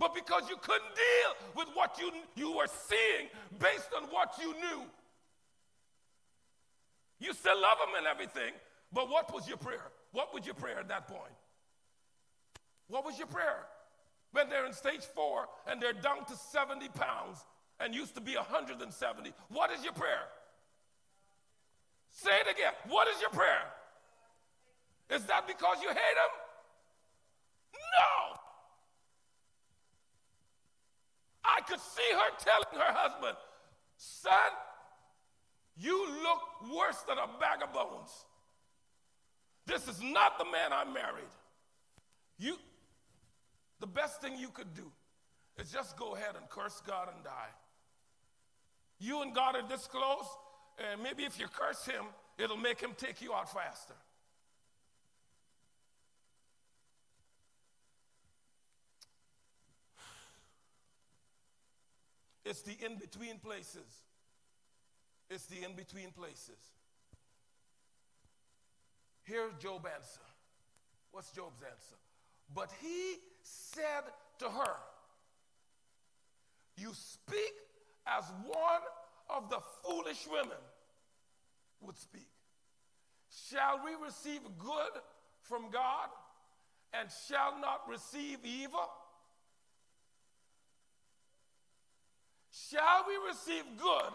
but 0.00 0.14
because 0.14 0.48
you 0.48 0.56
couldn't 0.56 0.94
deal 0.96 1.52
with 1.54 1.68
what 1.74 1.98
you, 2.00 2.10
you 2.34 2.56
were 2.56 2.66
seeing 2.88 3.28
based 3.58 3.90
on 3.94 4.04
what 4.04 4.32
you 4.40 4.54
knew. 4.54 4.82
You 7.20 7.34
still 7.34 7.60
love 7.60 7.76
them 7.78 7.94
and 7.98 8.06
everything, 8.06 8.54
but 8.94 9.10
what 9.10 9.32
was 9.32 9.46
your 9.46 9.58
prayer? 9.58 9.92
What 10.12 10.32
was 10.32 10.46
your 10.46 10.54
prayer 10.54 10.80
at 10.80 10.88
that 10.88 11.06
point? 11.06 11.36
What 12.88 13.04
was 13.04 13.18
your 13.18 13.26
prayer? 13.26 13.66
When 14.32 14.48
they're 14.48 14.64
in 14.64 14.72
stage 14.72 15.04
four 15.14 15.46
and 15.68 15.82
they're 15.82 15.92
down 15.92 16.24
to 16.24 16.34
70 16.34 16.88
pounds 16.94 17.44
and 17.78 17.94
used 17.94 18.14
to 18.14 18.22
be 18.22 18.34
170, 18.36 19.32
what 19.50 19.70
is 19.70 19.84
your 19.84 19.92
prayer? 19.92 20.24
Say 22.08 22.30
it 22.30 22.50
again. 22.50 22.72
What 22.88 23.06
is 23.08 23.20
your 23.20 23.30
prayer? 23.30 23.68
Is 25.10 25.24
that 25.24 25.46
because 25.46 25.82
you 25.82 25.88
hate 25.88 25.94
them? 25.94 26.32
No. 27.74 28.39
I 31.44 31.60
could 31.62 31.80
see 31.80 32.10
her 32.12 32.30
telling 32.38 32.86
her 32.86 32.92
husband, 32.92 33.36
son, 33.96 34.32
you 35.76 36.06
look 36.22 36.74
worse 36.76 36.98
than 37.08 37.18
a 37.18 37.26
bag 37.38 37.62
of 37.62 37.72
bones. 37.72 38.10
This 39.66 39.88
is 39.88 40.02
not 40.02 40.38
the 40.38 40.44
man 40.44 40.72
I 40.72 40.84
married. 40.84 41.30
You, 42.38 42.56
the 43.78 43.86
best 43.86 44.20
thing 44.20 44.36
you 44.36 44.48
could 44.48 44.74
do 44.74 44.90
is 45.58 45.70
just 45.70 45.96
go 45.96 46.14
ahead 46.14 46.34
and 46.36 46.48
curse 46.48 46.82
God 46.86 47.08
and 47.14 47.24
die. 47.24 47.52
You 48.98 49.22
and 49.22 49.34
God 49.34 49.56
are 49.56 49.66
this 49.66 49.86
close, 49.86 50.26
and 50.78 51.02
maybe 51.02 51.24
if 51.24 51.38
you 51.38 51.46
curse 51.48 51.86
him, 51.86 52.04
it'll 52.38 52.56
make 52.56 52.80
him 52.80 52.90
take 52.96 53.22
you 53.22 53.32
out 53.32 53.52
faster. 53.52 53.94
It's 62.50 62.62
the 62.62 62.76
in 62.84 62.96
between 62.96 63.38
places. 63.38 63.86
It's 65.30 65.46
the 65.46 65.62
in 65.64 65.76
between 65.76 66.10
places. 66.10 66.58
Here's 69.22 69.52
Job's 69.60 69.84
answer. 69.86 70.26
What's 71.12 71.30
Job's 71.30 71.62
answer? 71.62 71.94
But 72.52 72.72
he 72.82 73.18
said 73.42 74.02
to 74.40 74.46
her, 74.46 74.74
You 76.76 76.90
speak 76.92 77.52
as 78.04 78.24
one 78.44 78.82
of 79.28 79.48
the 79.48 79.60
foolish 79.84 80.26
women 80.28 80.58
would 81.82 81.96
speak. 81.96 82.26
Shall 83.48 83.80
we 83.84 83.92
receive 84.04 84.40
good 84.58 85.00
from 85.42 85.70
God 85.70 86.08
and 86.92 87.08
shall 87.28 87.60
not 87.60 87.82
receive 87.88 88.38
evil? 88.42 88.90
Shall 92.70 93.04
we 93.08 93.14
receive 93.28 93.64
good 93.78 94.12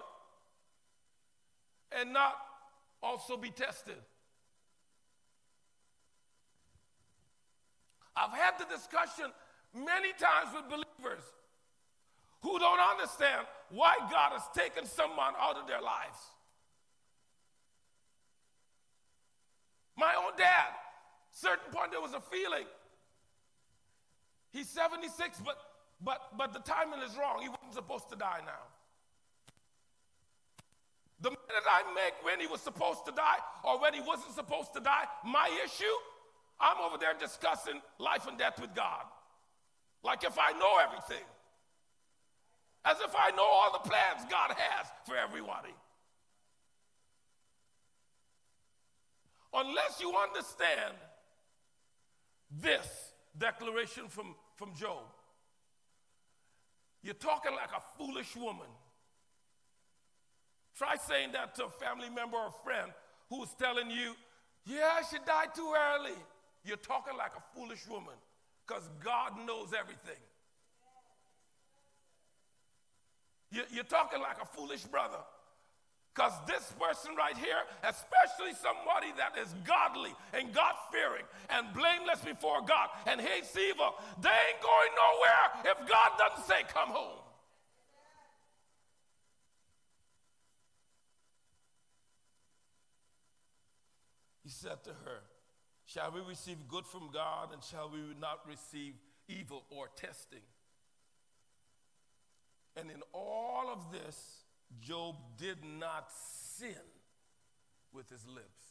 and 1.92 2.14
not 2.14 2.36
also 3.04 3.36
be 3.36 3.50
tested? 3.50 3.98
I've 8.16 8.32
had 8.32 8.54
the 8.58 8.66
discussion 8.74 9.26
many 9.74 10.14
times 10.14 10.56
with 10.56 10.70
believers 10.70 11.24
who 12.42 12.58
don't 12.60 12.80
understand 12.80 13.46
why 13.72 13.96
God 14.10 14.32
has 14.32 14.44
taken 14.56 14.86
someone 14.86 15.34
out 15.40 15.58
of 15.58 15.68
their 15.68 15.82
lives. 15.82 16.18
My 19.98 20.14
own 20.16 20.38
dad, 20.38 20.68
certain 21.32 21.74
point 21.74 21.92
there 21.92 22.02
was 22.02 22.14
a 22.14 22.22
feeling. 22.22 22.66
He's 24.52 24.70
76, 24.70 25.42
but 25.44 25.58
but 26.02 26.38
but 26.38 26.54
the 26.54 26.60
timing 26.60 27.02
is 27.02 27.16
wrong. 27.18 27.42
He 27.42 27.50
wasn't 27.50 27.74
supposed 27.74 28.10
to 28.10 28.16
die 28.16 28.42
now. 28.46 28.66
The 31.22 31.30
minute 31.30 31.66
I 31.70 31.82
make 31.94 32.14
when 32.24 32.40
he 32.40 32.48
was 32.48 32.62
supposed 32.62 33.06
to 33.06 33.12
die 33.12 33.40
or 33.64 33.80
when 33.80 33.94
he 33.94 34.02
wasn't 34.02 34.34
supposed 34.34 34.74
to 34.74 34.80
die, 34.80 35.06
my 35.24 35.50
issue 35.64 35.96
I'm 36.60 36.78
over 36.80 36.98
there 36.98 37.14
discussing 37.20 37.82
life 38.00 38.28
and 38.28 38.38
death 38.38 38.60
with 38.60 38.74
God. 38.76 39.06
Like 40.04 40.24
if 40.24 40.38
I 40.40 40.52
know 40.54 40.80
everything. 40.84 41.26
As 42.86 42.98
if 43.04 43.16
I 43.18 43.32
know 43.32 43.44
all 43.44 43.72
the 43.74 43.90
plans 43.90 44.30
God 44.30 44.52
has 44.56 44.88
for 45.06 45.16
everybody. 45.18 45.74
Unless 49.54 50.00
you 50.02 50.14
understand 50.16 50.94
this 52.52 53.14
declaration 53.38 54.08
from, 54.08 54.36
from 54.56 54.76
Job, 54.76 55.02
you're 57.06 57.14
talking 57.14 57.52
like 57.52 57.70
a 57.70 57.82
foolish 58.00 58.36
woman. 58.36 58.66
Try 60.76 60.96
saying 61.08 61.34
that 61.34 61.54
to 61.56 61.66
a 61.66 61.70
family 61.70 62.10
member 62.10 62.36
or 62.36 62.52
friend 62.64 62.92
who's 63.30 63.50
telling 63.60 63.92
you, 63.92 64.16
yeah, 64.66 65.02
she 65.10 65.18
died 65.24 65.54
too 65.54 65.72
early. 65.94 66.18
You're 66.64 66.78
talking 66.78 67.16
like 67.16 67.34
a 67.38 67.44
foolish 67.56 67.88
woman 67.88 68.16
because 68.66 68.90
God 69.04 69.34
knows 69.46 69.72
everything. 69.78 70.20
You're 73.52 73.84
talking 73.84 74.20
like 74.20 74.42
a 74.42 74.46
foolish 74.48 74.84
brother. 74.86 75.20
Because 76.16 76.32
this 76.48 76.72
person 76.80 77.12
right 77.18 77.36
here, 77.36 77.60
especially 77.84 78.56
somebody 78.56 79.12
that 79.18 79.38
is 79.38 79.54
godly 79.68 80.16
and 80.34 80.54
God 80.54 80.74
fearing 80.90 81.26
and 81.50 81.68
blameless 81.74 82.22
before 82.24 82.62
God 82.62 82.88
and 83.06 83.20
hates 83.20 83.52
evil, 83.58 83.96
they 84.22 84.30
ain't 84.30 84.62
going 84.64 84.92
nowhere 84.96 85.76
if 85.76 85.90
God 85.90 86.12
doesn't 86.18 86.48
say, 86.48 86.64
Come 86.74 86.90
home. 86.90 87.20
He 94.42 94.50
said 94.50 94.84
to 94.86 94.92
her, 94.92 95.20
Shall 95.86 96.14
we 96.14 96.22
receive 96.22 96.58
good 96.70 96.88
from 96.88 97.10
God 97.12 97.50
and 97.52 97.62
shall 97.62 97.90
we 97.90 98.00
not 98.22 98.40
receive 98.48 98.94
evil 99.28 99.66
or 99.70 99.90
testing? 99.98 100.40
And 102.78 102.90
in 102.90 103.02
all 103.12 103.70
of 103.70 103.92
this, 103.92 104.45
Job 104.82 105.16
did 105.38 105.58
not 105.64 106.12
sin 106.58 106.76
with 107.94 108.10
his 108.10 108.28
lips. 108.28 108.66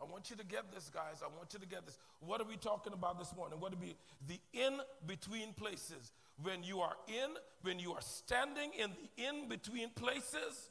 I 0.00 0.04
want 0.04 0.28
you 0.28 0.36
to 0.36 0.44
get 0.44 0.72
this, 0.72 0.90
guys. 0.92 1.22
I 1.24 1.28
want 1.36 1.52
you 1.52 1.58
to 1.58 1.66
get 1.66 1.86
this. 1.86 1.98
What 2.20 2.40
are 2.40 2.46
we 2.46 2.56
talking 2.56 2.92
about 2.92 3.18
this 3.18 3.34
morning? 3.34 3.60
What 3.60 3.70
would 3.70 3.80
be 3.80 3.96
the 4.26 4.38
in 4.52 4.78
between 5.06 5.52
places? 5.54 6.12
When 6.42 6.62
you 6.62 6.80
are 6.80 6.96
in, 7.08 7.30
when 7.62 7.78
you 7.78 7.92
are 7.92 8.00
standing 8.00 8.72
in 8.78 8.90
the 8.90 9.28
in 9.28 9.48
between 9.48 9.90
places, 9.90 10.70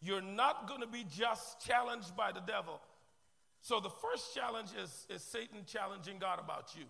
you're 0.00 0.22
not 0.22 0.68
going 0.68 0.80
to 0.80 0.86
be 0.86 1.04
just 1.08 1.64
challenged 1.64 2.16
by 2.16 2.32
the 2.32 2.40
devil. 2.40 2.80
So 3.62 3.80
the 3.80 3.90
first 3.90 4.34
challenge 4.34 4.68
is, 4.82 5.06
is 5.08 5.22
Satan 5.22 5.60
challenging 5.66 6.18
God 6.18 6.40
about 6.40 6.74
you. 6.76 6.84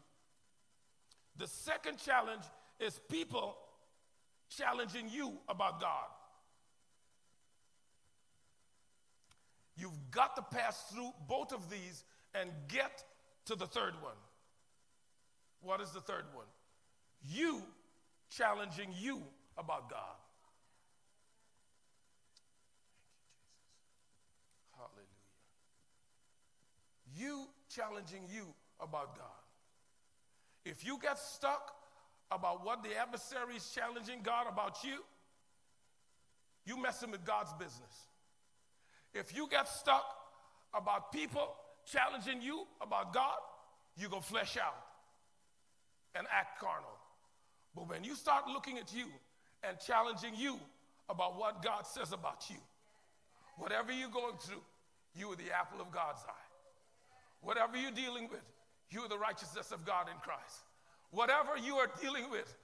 The 1.37 1.47
second 1.47 1.99
challenge 1.99 2.43
is 2.81 3.01
people 3.09 3.57
challenging 4.57 5.09
you 5.11 5.33
about 5.49 5.81
God. 5.81 6.07
You've 9.77 10.11
got 10.11 10.35
to 10.37 10.43
pass 10.43 10.83
through 10.93 11.13
both 11.29 11.53
of 11.53 11.71
these 11.71 12.05
and 12.35 12.51
get 12.69 13.05
to 13.47 13.55
the 13.55 13.67
third 13.67 13.95
one. 14.03 14.17
What 15.61 15.81
is 15.81 15.91
the 15.91 16.01
third 16.01 16.25
one? 16.35 16.47
You 17.25 17.63
challenging 18.31 18.93
you 18.99 19.23
about 19.57 19.89
God. 19.89 20.17
Hallelujah. 24.77 25.07
You 27.17 27.49
challenging 27.69 28.23
you 28.29 28.47
about 28.81 29.17
God. 29.17 29.27
If 30.65 30.85
you 30.85 30.99
get 31.01 31.19
stuck 31.19 31.73
about 32.31 32.65
what 32.65 32.83
the 32.83 32.91
adversary 32.97 33.57
is 33.57 33.71
challenging 33.75 34.21
God 34.23 34.47
about 34.51 34.85
you, 34.85 34.99
you 36.67 36.81
messing 36.81 37.11
with 37.11 37.25
God's 37.25 37.53
business. 37.55 38.09
If 39.15 39.35
you 39.35 39.49
get 39.49 39.69
stuck 39.69 40.05
about 40.75 41.13
people 41.13 41.55
challenging 41.91 42.43
you 42.43 42.67
about 42.83 43.15
God, 43.15 43.39
going 44.07 44.23
to 44.23 44.29
flesh 44.29 44.57
out 44.57 44.77
and 46.15 46.27
act 46.33 46.61
carnal. 46.61 46.99
But 47.75 47.89
when 47.89 48.05
you 48.05 48.15
start 48.15 48.45
looking 48.47 48.79
at 48.79 48.95
you 48.95 49.07
and 49.65 49.77
challenging 49.81 50.35
you 50.37 50.59
about 51.09 51.39
what 51.39 51.63
God 51.63 51.87
says 51.87 52.13
about 52.13 52.45
you, 52.49 52.57
whatever 53.57 53.93
you're 53.93 54.11
going 54.11 54.37
through, 54.41 54.63
you 55.15 55.33
are 55.33 55.37
the 55.37 55.51
apple 55.53 55.81
of 55.81 55.91
God's 55.91 56.23
eye. 56.29 56.49
Whatever 57.41 57.77
you're 57.77 57.91
dealing 57.91 58.29
with, 58.31 58.45
you 58.91 59.01
are 59.01 59.09
the 59.09 59.19
righteousness 59.19 59.73
of 59.73 59.85
God 59.85 60.07
in 60.09 60.19
Christ. 60.21 60.63
Whatever 61.11 61.57
you 61.57 61.77
are 61.77 61.91
dealing 62.01 62.31
with, 62.31 62.55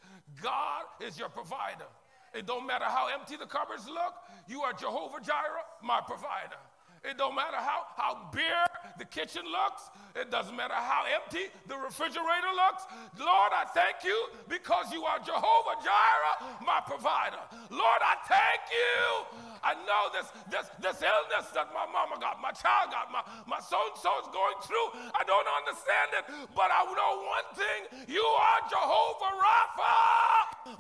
God 0.43 0.85
is 1.01 1.19
your 1.19 1.29
provider. 1.29 1.89
It 2.35 2.47
don't 2.47 2.67
matter 2.67 2.85
how 2.85 3.09
empty 3.09 3.37
the 3.37 3.47
cupboards 3.47 3.87
look, 3.87 4.15
you 4.49 4.63
are 4.63 4.73
Jehovah 4.73 5.21
Jireh, 5.23 5.65
my 5.83 6.01
provider. 6.05 6.59
It 7.05 7.19
don't 7.19 7.37
matter 7.37 7.59
how, 7.59 7.85
how 7.97 8.31
bare 8.33 8.67
the 8.99 9.05
kitchen 9.05 9.43
looks. 9.45 9.91
It 10.17 10.31
doesn't 10.31 10.57
matter 10.57 10.75
how 10.75 11.05
empty 11.05 11.53
the 11.69 11.77
refrigerator 11.77 12.53
looks. 12.57 12.85
Lord, 13.21 13.53
I 13.53 13.67
thank 13.75 14.05
you 14.05 14.17
because 14.49 14.91
you 14.91 15.05
are 15.05 15.19
Jehovah 15.19 15.77
Jireh, 15.85 16.65
my 16.65 16.81
provider. 16.87 17.45
Lord, 17.69 18.01
I 18.01 18.17
thank 18.27 18.63
you. 18.73 19.54
I 19.65 19.73
know 19.89 20.13
this, 20.13 20.29
this, 20.53 20.69
this 20.77 21.01
illness 21.01 21.49
that 21.57 21.73
my 21.73 21.89
mama 21.89 22.21
got, 22.21 22.37
my 22.45 22.53
child 22.53 22.93
got, 22.93 23.09
my, 23.09 23.25
my 23.49 23.57
so-and-so 23.65 24.13
is 24.21 24.29
going 24.29 24.61
through. 24.61 24.89
I 25.17 25.25
don't 25.25 25.49
understand 25.49 26.13
it, 26.21 26.25
but 26.53 26.69
I 26.69 26.85
know 26.85 27.13
one 27.25 27.49
thing. 27.57 27.81
You 28.05 28.21
are 28.21 28.61
Jehovah 28.69 29.33
Rapha, 29.41 29.97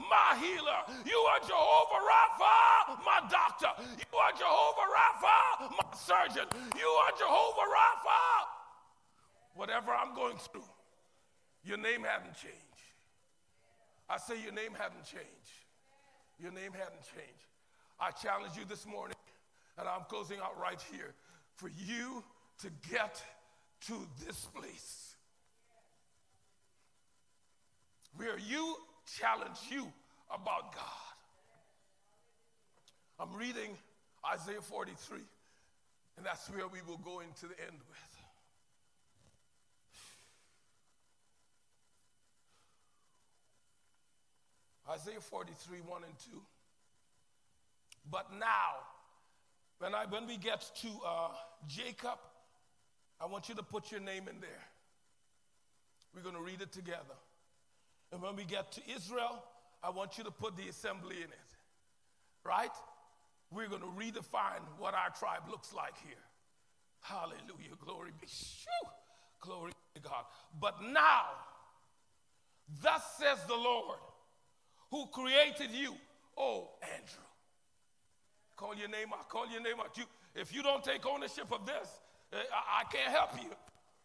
my 0.04 0.36
healer. 0.36 0.80
You 1.08 1.16
are 1.32 1.40
Jehovah 1.40 2.00
Rapha, 2.04 2.56
my 3.00 3.24
doctor. 3.32 3.72
You 3.80 4.12
are 4.20 4.32
Jehovah 4.36 4.88
Rapha, 4.92 5.38
my 5.80 5.88
surgeon. 5.96 6.46
You 6.76 6.88
are 7.08 7.12
Jehovah 7.16 7.66
Rapha. 7.72 8.20
Whatever 9.56 9.96
I'm 9.96 10.14
going 10.14 10.36
through, 10.36 10.68
your 11.64 11.78
name 11.78 12.04
hasn't 12.04 12.36
changed. 12.36 12.84
I 14.10 14.18
say 14.18 14.36
your 14.42 14.52
name 14.52 14.76
hasn't 14.76 15.04
changed. 15.08 15.56
Your 16.38 16.52
name 16.52 16.72
hasn't 16.76 17.08
changed. 17.08 17.53
I 18.00 18.10
challenge 18.10 18.56
you 18.56 18.64
this 18.68 18.86
morning, 18.86 19.16
and 19.78 19.88
I'm 19.88 20.02
closing 20.08 20.38
out 20.38 20.58
right 20.60 20.80
here, 20.92 21.14
for 21.56 21.68
you 21.68 22.22
to 22.60 22.68
get 22.90 23.22
to 23.86 23.94
this 24.26 24.46
place 24.46 25.14
where 28.16 28.38
you 28.38 28.76
challenge 29.18 29.58
you 29.70 29.92
about 30.30 30.74
God. 30.74 30.82
I'm 33.18 33.34
reading 33.36 33.76
Isaiah 34.32 34.60
43, 34.60 35.18
and 36.16 36.26
that's 36.26 36.48
where 36.50 36.66
we 36.66 36.78
will 36.86 36.98
go 36.98 37.20
into 37.20 37.46
the 37.46 37.60
end 37.60 37.78
with. 37.88 37.98
Isaiah 44.90 45.20
43, 45.20 45.78
1 45.78 46.02
and 46.04 46.12
2. 46.30 46.40
But 48.10 48.26
now, 48.32 48.84
when, 49.78 49.94
I, 49.94 50.04
when 50.08 50.26
we 50.26 50.36
get 50.36 50.64
to 50.82 50.88
uh, 51.06 51.28
Jacob, 51.66 52.18
I 53.20 53.26
want 53.26 53.48
you 53.48 53.54
to 53.54 53.62
put 53.62 53.90
your 53.90 54.00
name 54.00 54.28
in 54.28 54.40
there. 54.40 54.64
We're 56.14 56.22
going 56.22 56.34
to 56.34 56.42
read 56.42 56.60
it 56.60 56.72
together. 56.72 57.18
And 58.12 58.22
when 58.22 58.36
we 58.36 58.44
get 58.44 58.72
to 58.72 58.80
Israel, 58.94 59.42
I 59.82 59.90
want 59.90 60.18
you 60.18 60.24
to 60.24 60.30
put 60.30 60.56
the 60.56 60.68
assembly 60.68 61.16
in 61.16 61.24
it. 61.24 61.50
Right? 62.44 62.70
We're 63.50 63.68
going 63.68 63.82
to 63.82 63.88
redefine 63.88 64.62
what 64.78 64.94
our 64.94 65.10
tribe 65.18 65.42
looks 65.50 65.72
like 65.72 65.94
here. 66.04 66.14
Hallelujah. 67.00 67.76
Glory 67.84 68.10
be. 68.20 68.26
Shoo, 68.26 68.88
glory 69.40 69.72
to 69.94 70.00
God. 70.00 70.24
But 70.60 70.76
now, 70.82 71.24
thus 72.82 73.02
says 73.18 73.38
the 73.46 73.54
Lord, 73.54 73.98
who 74.90 75.06
created 75.12 75.70
you, 75.72 75.94
oh 76.36 76.70
Andrew. 76.82 77.33
Call 78.56 78.74
your 78.76 78.88
name 78.88 79.08
out. 79.12 79.28
Call 79.28 79.50
your 79.50 79.62
name 79.62 79.80
out. 79.80 79.96
You, 79.96 80.04
if 80.34 80.54
you 80.54 80.62
don't 80.62 80.82
take 80.82 81.06
ownership 81.06 81.52
of 81.52 81.66
this, 81.66 82.00
eh, 82.32 82.36
I, 82.36 82.82
I 82.82 82.84
can't 82.84 83.10
help 83.10 83.30
you. 83.42 83.50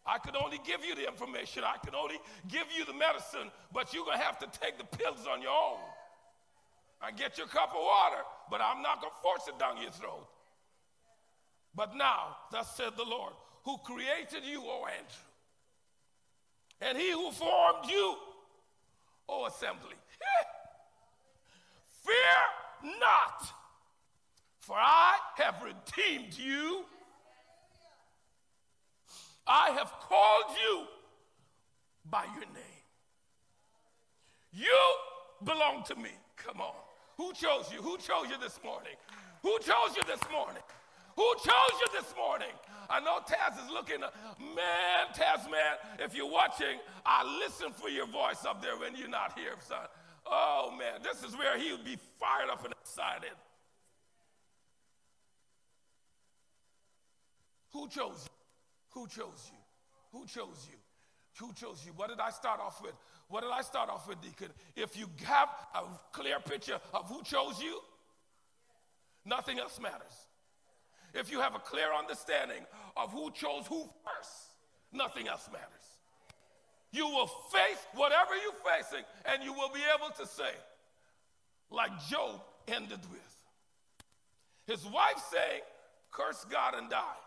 I 0.06 0.18
can 0.18 0.34
only 0.36 0.60
give 0.66 0.84
you 0.84 0.94
the 0.94 1.06
information. 1.06 1.62
I 1.64 1.76
can 1.84 1.94
only 1.94 2.18
give 2.48 2.66
you 2.76 2.84
the 2.84 2.94
medicine, 2.94 3.50
but 3.72 3.92
you're 3.92 4.04
going 4.04 4.18
to 4.18 4.24
have 4.24 4.38
to 4.38 4.46
take 4.58 4.78
the 4.78 4.84
pills 4.84 5.26
on 5.30 5.42
your 5.42 5.52
own. 5.52 5.78
I 7.02 7.10
get 7.12 7.38
your 7.38 7.46
cup 7.46 7.70
of 7.70 7.80
water, 7.80 8.22
but 8.50 8.60
I'm 8.60 8.82
not 8.82 9.00
going 9.00 9.12
to 9.12 9.22
force 9.22 9.48
it 9.48 9.58
down 9.58 9.80
your 9.80 9.90
throat. 9.90 10.26
But 11.74 11.96
now, 11.96 12.36
thus 12.50 12.76
said 12.76 12.90
the 12.96 13.04
Lord, 13.04 13.32
who 13.64 13.78
created 13.84 14.44
you, 14.44 14.62
O 14.64 14.86
Andrew, 14.86 15.04
and 16.80 16.98
he 16.98 17.12
who 17.12 17.30
formed 17.30 17.88
you, 17.88 18.16
O 19.28 19.46
assembly. 19.46 19.94
Fear 22.04 22.94
not. 22.98 23.52
For 24.70 24.76
I 24.78 25.16
have 25.38 25.56
redeemed 25.64 26.38
you. 26.38 26.84
I 29.44 29.70
have 29.70 29.90
called 29.98 30.56
you 30.62 30.84
by 32.08 32.22
your 32.36 32.44
name. 32.54 32.84
You 34.52 34.78
belong 35.42 35.82
to 35.88 35.96
me. 35.96 36.10
Come 36.36 36.60
on. 36.60 36.76
Who 37.16 37.32
chose 37.32 37.66
you? 37.72 37.82
Who 37.82 37.98
chose 37.98 38.30
you 38.30 38.38
this 38.40 38.60
morning? 38.62 38.94
Who 39.42 39.58
chose 39.58 39.96
you 39.96 40.04
this 40.06 40.22
morning? 40.30 40.62
Who 41.16 41.34
chose 41.42 41.80
you 41.80 42.00
this 42.00 42.14
morning? 42.16 42.54
I 42.88 43.00
know 43.00 43.18
Taz 43.26 43.58
is 43.64 43.72
looking. 43.72 43.98
Man, 44.38 45.06
Taz, 45.16 45.50
man, 45.50 45.82
if 45.98 46.14
you're 46.14 46.30
watching, 46.30 46.78
I 47.04 47.24
listen 47.40 47.72
for 47.72 47.88
your 47.88 48.06
voice 48.06 48.44
up 48.46 48.62
there 48.62 48.76
when 48.76 48.94
you're 48.94 49.08
not 49.08 49.36
here, 49.36 49.54
son. 49.66 49.88
Oh, 50.26 50.72
man, 50.78 51.02
this 51.02 51.28
is 51.28 51.36
where 51.36 51.58
he 51.58 51.72
would 51.72 51.84
be 51.84 51.98
fired 52.20 52.48
up 52.48 52.64
and 52.64 52.72
excited. 52.80 53.32
Who 57.72 57.88
chose 57.88 58.26
you? 58.26 59.00
Who 59.00 59.06
chose 59.06 59.50
you? 59.50 60.18
Who 60.18 60.26
chose 60.26 60.66
you? 60.70 60.78
Who 61.38 61.52
chose 61.52 61.82
you? 61.86 61.92
What 61.96 62.08
did 62.08 62.20
I 62.20 62.30
start 62.30 62.60
off 62.60 62.82
with? 62.82 62.94
What 63.28 63.42
did 63.42 63.50
I 63.50 63.62
start 63.62 63.88
off 63.88 64.08
with, 64.08 64.20
Deacon? 64.20 64.48
If 64.74 64.96
you 64.96 65.08
have 65.24 65.48
a 65.74 65.82
clear 66.12 66.40
picture 66.40 66.80
of 66.92 67.08
who 67.08 67.22
chose 67.22 67.62
you, 67.62 67.80
nothing 69.24 69.58
else 69.58 69.78
matters. 69.80 70.26
If 71.14 71.30
you 71.30 71.40
have 71.40 71.54
a 71.54 71.60
clear 71.60 71.88
understanding 71.96 72.64
of 72.96 73.12
who 73.12 73.30
chose 73.30 73.66
who 73.68 73.88
first, 74.04 74.54
nothing 74.92 75.28
else 75.28 75.48
matters. 75.52 75.66
You 76.92 77.06
will 77.06 77.28
face 77.52 77.78
whatever 77.94 78.32
you're 78.34 78.76
facing, 78.76 79.04
and 79.24 79.44
you 79.44 79.52
will 79.52 79.70
be 79.72 79.80
able 79.94 80.12
to 80.16 80.26
say, 80.26 80.50
like 81.70 81.92
Job 82.08 82.40
ended 82.66 83.00
with. 83.10 83.36
His 84.66 84.84
wife 84.86 85.22
saying, 85.30 85.62
Curse 86.10 86.44
God 86.50 86.74
and 86.74 86.90
die. 86.90 87.20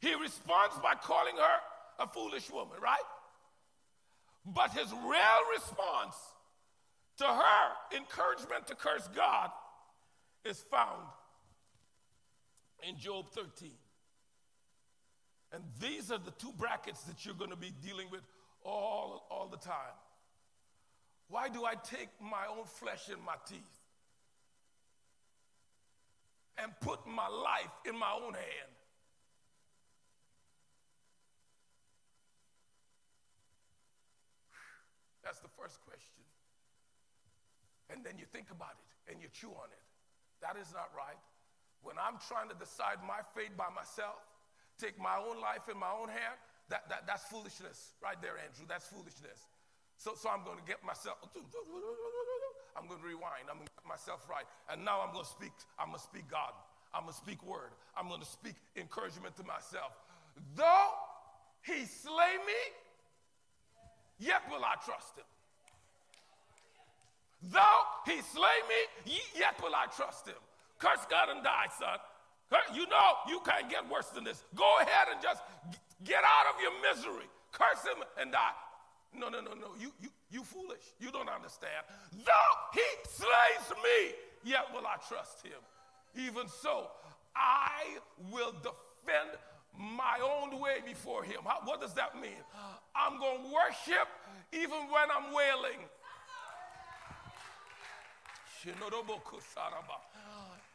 He 0.00 0.14
responds 0.14 0.76
by 0.82 0.94
calling 0.94 1.36
her 1.36 2.04
a 2.04 2.06
foolish 2.06 2.50
woman, 2.50 2.78
right? 2.82 2.98
But 4.46 4.72
his 4.72 4.90
real 4.90 5.40
response 5.54 6.16
to 7.18 7.24
her 7.24 7.96
encouragement 7.96 8.66
to 8.68 8.74
curse 8.74 9.08
God 9.14 9.50
is 10.44 10.64
found 10.70 11.06
in 12.88 12.96
Job 12.98 13.26
13. 13.30 13.70
And 15.52 15.62
these 15.80 16.10
are 16.10 16.18
the 16.18 16.30
two 16.32 16.52
brackets 16.56 17.02
that 17.02 17.26
you're 17.26 17.34
going 17.34 17.50
to 17.50 17.56
be 17.56 17.72
dealing 17.84 18.06
with 18.10 18.22
all, 18.64 19.26
all 19.30 19.48
the 19.48 19.58
time. 19.58 19.96
Why 21.28 21.48
do 21.48 21.64
I 21.64 21.74
take 21.74 22.08
my 22.20 22.46
own 22.48 22.64
flesh 22.64 23.08
in 23.08 23.22
my 23.24 23.34
teeth 23.48 23.58
and 26.56 26.72
put 26.80 27.06
my 27.06 27.28
life 27.28 27.70
in 27.86 27.98
my 27.98 28.12
own 28.12 28.32
hand? 28.32 28.72
That's 35.24 35.40
the 35.40 35.52
first 35.56 35.80
question. 35.84 36.22
And 37.90 38.04
then 38.06 38.16
you 38.16 38.24
think 38.30 38.50
about 38.50 38.78
it 38.78 39.12
and 39.12 39.20
you 39.20 39.28
chew 39.34 39.50
on 39.50 39.68
it. 39.72 39.84
That 40.40 40.56
is 40.56 40.72
not 40.72 40.88
right. 40.96 41.18
When 41.82 41.96
I'm 41.98 42.20
trying 42.28 42.48
to 42.48 42.56
decide 42.56 43.02
my 43.04 43.24
fate 43.34 43.56
by 43.56 43.68
myself, 43.72 44.20
take 44.78 44.96
my 44.96 45.16
own 45.20 45.40
life 45.40 45.68
in 45.68 45.76
my 45.76 45.90
own 45.90 46.08
hand, 46.08 46.36
that, 46.68 46.88
that, 46.88 47.04
that's 47.04 47.26
foolishness 47.28 47.98
right 47.98 48.16
there, 48.22 48.38
Andrew. 48.38 48.64
That's 48.68 48.86
foolishness. 48.86 49.48
So, 49.98 50.14
so 50.16 50.30
I'm 50.30 50.44
going 50.44 50.56
to 50.56 50.64
get 50.64 50.80
myself, 50.80 51.18
I'm 52.76 52.88
going 52.88 53.00
to 53.00 53.06
rewind. 53.06 53.50
I'm 53.50 53.60
going 53.60 53.68
to 53.68 53.76
get 53.76 53.88
myself 53.88 54.24
right. 54.30 54.48
And 54.72 54.84
now 54.84 55.04
I'm 55.04 55.12
going 55.12 55.24
to 55.24 55.30
speak, 55.30 55.52
I'm 55.76 55.92
going 55.92 56.00
to 56.00 56.06
speak 56.08 56.30
God. 56.30 56.56
I'm 56.94 57.04
going 57.04 57.12
to 57.12 57.20
speak 57.20 57.44
word. 57.44 57.70
I'm 57.96 58.08
going 58.08 58.20
to 58.20 58.26
speak 58.26 58.54
encouragement 58.76 59.36
to 59.36 59.44
myself. 59.44 59.92
Though 60.56 60.90
he 61.62 61.84
slay 61.84 62.34
me, 62.46 62.62
yet 64.30 64.46
will 64.46 64.62
I 64.62 64.78
trust 64.86 65.18
him. 65.18 65.26
Though 67.50 67.82
he 68.06 68.22
slay 68.22 68.58
me, 68.70 69.18
yet 69.34 69.58
will 69.58 69.74
I 69.74 69.90
trust 69.90 70.28
him. 70.28 70.38
Curse 70.78 71.04
God 71.10 71.34
and 71.34 71.42
die, 71.42 71.66
son. 71.74 71.98
You 72.74 72.86
know 72.86 73.08
you 73.26 73.40
can't 73.44 73.68
get 73.68 73.82
worse 73.90 74.06
than 74.14 74.22
this. 74.22 74.44
Go 74.54 74.70
ahead 74.80 75.10
and 75.10 75.20
just 75.20 75.42
get 76.04 76.22
out 76.22 76.54
of 76.54 76.60
your 76.62 76.74
misery. 76.78 77.26
Curse 77.50 77.82
him 77.82 77.98
and 78.20 78.30
die. 78.30 78.54
No, 79.18 79.28
no, 79.28 79.40
no, 79.40 79.54
no. 79.54 79.74
You, 79.78 79.90
you, 80.00 80.10
you 80.30 80.44
foolish. 80.44 80.94
You 81.00 81.10
don't 81.10 81.28
understand. 81.28 81.82
Though 82.24 82.52
he 82.72 82.86
slays 83.08 83.66
me, 83.82 84.14
yet 84.44 84.66
will 84.72 84.86
I 84.86 84.96
trust 85.08 85.42
him. 85.42 85.58
Even 86.14 86.46
so, 86.48 86.90
I 87.34 87.98
will 88.30 88.52
defend 88.62 89.34
my 89.78 90.18
own 90.22 90.60
way 90.60 90.78
before 90.84 91.24
him. 91.24 91.40
How, 91.44 91.60
what 91.64 91.80
does 91.80 91.94
that 91.94 92.14
mean? 92.20 92.42
I'm 92.94 93.18
going 93.18 93.42
to 93.42 93.48
worship 93.52 94.08
even 94.52 94.90
when 94.90 95.06
I'm 95.10 95.32
wailing. 95.32 95.80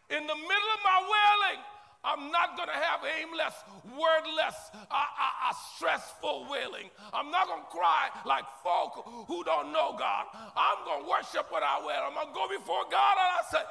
In 0.09 0.25
the 0.25 0.35
middle 0.35 0.71
of 0.73 0.81
my 0.83 0.99
wailing, 1.01 1.61
I'm 2.05 2.29
not 2.31 2.55
going 2.55 2.69
to 2.69 2.77
have 2.77 3.01
aimless, 3.01 3.53
wordless, 3.97 4.57
uh, 4.93 5.53
stressful 5.73 6.45
wailing. 6.49 6.93
I'm 7.13 7.31
not 7.33 7.47
going 7.49 7.65
to 7.65 7.71
cry 7.73 8.13
like 8.25 8.45
folk 8.61 9.01
who 9.27 9.43
don't 9.43 9.73
know 9.73 9.97
God. 9.97 10.29
I'm 10.53 10.85
going 10.85 11.01
to 11.03 11.09
worship 11.09 11.49
when 11.49 11.65
I 11.65 11.81
wail. 11.81 12.05
I'm 12.05 12.13
going 12.13 12.29
to 12.29 12.33
go 12.33 12.45
before 12.45 12.85
God 12.93 13.17
and 13.17 13.29
I 13.33 13.41
say, 13.49 13.63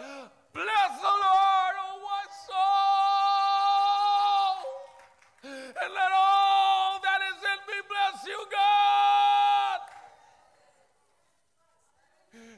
Bless 0.54 0.90
the 1.02 1.14
Lord, 1.14 1.73
and 5.84 5.92
let 5.92 6.12
all 6.16 6.98
that 7.04 7.20
is 7.28 7.36
in 7.44 7.60
me 7.68 7.78
bless 7.84 8.24
you, 8.24 8.40
God. 8.48 9.80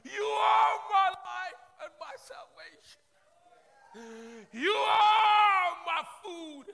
You 0.07 0.23
are 0.23 0.75
my 0.95 1.09
life 1.11 1.63
and 1.83 1.93
my 1.99 2.15
salvation. 2.23 3.03
You 4.53 4.75
are 4.75 5.71
my 5.91 6.03
food. 6.23 6.67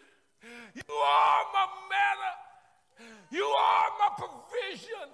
You 0.76 0.94
are 0.94 1.42
my 1.56 1.66
manna. 1.88 2.32
You 3.30 3.44
are 3.44 3.88
my 3.98 4.10
provision. 4.20 5.08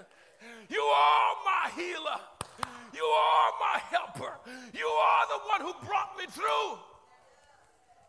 You 0.69 0.83
are 0.83 1.33
my 1.45 1.71
healer. 1.77 2.21
You 2.93 3.05
are 3.05 3.53
my 3.61 3.79
helper. 3.95 4.35
You 4.75 4.87
are 4.87 5.27
the 5.29 5.41
one 5.47 5.61
who 5.61 5.87
brought 5.87 6.19
me 6.19 6.27
through 6.27 6.79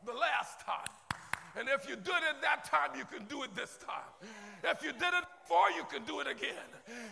the 0.05 0.13
last. 0.13 0.38
And 1.59 1.67
if 1.67 1.89
you 1.89 1.97
did 1.97 2.23
it 2.23 2.39
that 2.41 2.63
time, 2.63 2.95
you 2.97 3.03
can 3.03 3.27
do 3.27 3.43
it 3.43 3.53
this 3.53 3.77
time. 3.85 4.07
If 4.63 4.81
you 4.81 4.93
did 4.93 5.11
it 5.11 5.25
before, 5.43 5.69
you 5.75 5.83
can 5.91 6.07
do 6.07 6.21
it 6.21 6.27
again. 6.27 6.69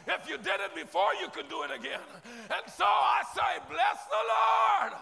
If 0.07 0.29
you 0.29 0.37
did 0.37 0.63
it 0.63 0.73
before, 0.73 1.11
you 1.19 1.27
can 1.27 1.49
do 1.49 1.63
it 1.63 1.71
again. 1.77 1.99
And 2.23 2.63
so 2.71 2.85
I 2.87 3.23
say, 3.35 3.59
Bless 3.67 3.99
the 4.07 4.23
Lord, 4.23 4.93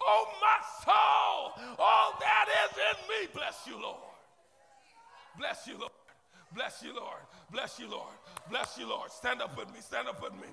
oh 0.00 0.24
my 0.40 0.58
soul, 0.88 1.76
all 1.78 2.16
that 2.18 2.48
is 2.64 2.78
in 2.80 2.96
me. 3.08 3.28
Bless 3.34 3.66
you, 3.66 3.76
Lord. 3.80 4.00
Bless 5.36 5.66
you, 5.66 5.76
Lord. 5.78 5.92
Bless 6.54 6.82
you, 6.82 6.94
Lord. 6.94 7.20
Bless 7.52 7.78
you, 7.78 7.90
Lord. 7.90 8.14
Bless 8.48 8.78
you, 8.78 8.88
Lord. 8.88 9.10
Stand 9.10 9.42
up 9.42 9.58
with 9.58 9.68
me. 9.68 9.80
Stand 9.80 10.08
up 10.08 10.22
with 10.22 10.32
me. 10.32 10.48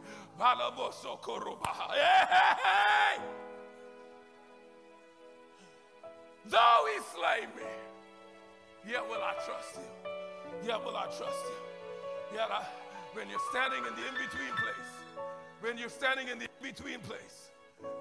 Though 6.49 6.85
he 6.91 6.99
slay 7.15 7.47
me. 7.55 7.69
Yet 8.87 9.07
will 9.07 9.21
I 9.21 9.33
trust 9.45 9.75
you. 9.75 10.67
Yet 10.67 10.83
will 10.83 10.95
I 10.95 11.05
trust 11.05 11.45
you. 11.45 12.37
Yet 12.37 12.49
I, 12.51 12.65
when 13.13 13.29
you're 13.29 13.45
standing 13.51 13.79
in 13.79 13.93
the 13.95 14.07
in-between 14.07 14.53
place, 14.57 14.91
when 15.61 15.77
you're 15.77 15.89
standing 15.89 16.27
in 16.27 16.39
the 16.39 16.47
in-between 16.59 16.99
place, 17.01 17.51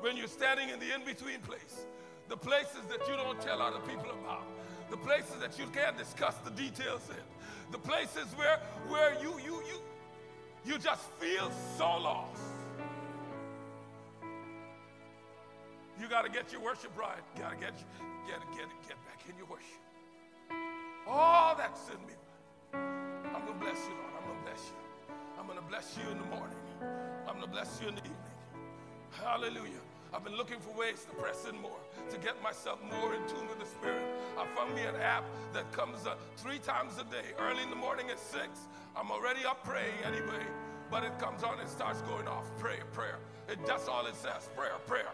when 0.01 0.17
you're 0.17 0.29
standing 0.29 0.69
in 0.71 0.79
the 0.79 0.95
in-between 0.95 1.41
place, 1.41 1.85
the 2.29 2.37
places 2.37 2.81
that 2.89 3.07
you 3.09 3.17
don't 3.17 3.41
tell 3.41 3.61
other 3.61 3.81
people 3.81 4.11
about, 4.11 4.45
the 4.91 4.97
places 4.97 5.37
that 5.41 5.59
you 5.59 5.67
can't 5.67 5.97
discuss 5.99 6.35
the 6.45 6.51
details 6.51 7.03
in, 7.11 7.73
the 7.73 7.79
places 7.79 8.27
where, 8.37 8.59
where 8.89 9.15
you, 9.21 9.39
you, 9.45 9.63
you, 9.67 9.81
you 10.65 10.79
just 10.79 11.03
feel 11.21 11.51
so 11.77 11.99
lost. 11.99 12.41
You 16.01 16.09
got 16.09 16.25
to 16.25 16.31
get 16.31 16.51
your 16.53 16.63
worship 16.63 16.97
right. 16.97 17.21
Got 17.39 17.51
to 17.51 17.57
get, 17.57 17.77
get, 18.27 18.41
get, 18.57 18.69
get 18.89 18.97
back 19.05 19.21
in 19.29 19.37
your 19.37 19.47
worship. 19.47 19.67
All 21.07 21.55
that's 21.57 21.89
in 21.89 22.07
me. 22.07 22.15
I'm 22.73 23.47
going 23.47 23.59
to 23.59 23.65
bless 23.65 23.87
you, 23.89 23.95
Lord. 23.95 24.13
I'm 24.19 24.27
going 24.27 24.39
to 24.39 24.45
bless 24.45 24.63
you. 24.69 24.77
I'm 25.39 25.47
going 25.47 25.59
to 25.59 25.65
bless 25.65 25.99
you 25.99 26.11
in 26.11 26.19
the 26.19 26.37
morning. 26.37 26.57
I'm 27.27 27.35
going 27.35 27.47
to 27.47 27.51
bless 27.51 27.81
you 27.81 27.89
in 27.89 27.95
the 27.95 28.01
evening. 28.03 28.17
Hallelujah. 29.11 29.83
I've 30.13 30.25
been 30.25 30.37
looking 30.37 30.59
for 30.59 30.77
ways 30.77 31.07
to 31.09 31.15
press 31.23 31.47
in 31.49 31.61
more, 31.61 31.79
to 32.11 32.19
get 32.19 32.43
myself 32.43 32.81
more 32.83 33.15
in 33.15 33.21
tune 33.29 33.47
with 33.49 33.61
the 33.61 33.67
Spirit. 33.67 34.03
I 34.37 34.45
found 34.57 34.75
me 34.75 34.83
an 34.83 34.97
app 34.97 35.25
that 35.53 35.71
comes 35.73 36.05
uh, 36.07 36.15
three 36.37 36.59
times 36.59 36.95
a 36.99 37.05
day, 37.05 37.31
early 37.39 37.63
in 37.63 37.71
the 37.71 37.77
morning 37.77 38.11
at 38.11 38.19
six. 38.19 38.67
I'm 38.97 39.11
already 39.11 39.45
up 39.45 39.63
praying 39.65 39.95
anyway, 40.05 40.43
but 40.91 41.05
it 41.05 41.17
comes 41.21 41.45
on 41.45 41.61
and 41.61 41.69
starts 41.69 42.03
going 42.03 42.27
off. 42.27 42.45
Prayer, 42.59 42.83
prayer. 42.93 43.19
It, 43.49 43.65
that's 43.67 43.87
all 43.87 44.07
it 44.07 44.17
says. 44.17 44.49
Prayer, 44.57 44.75
prayer, 44.87 45.11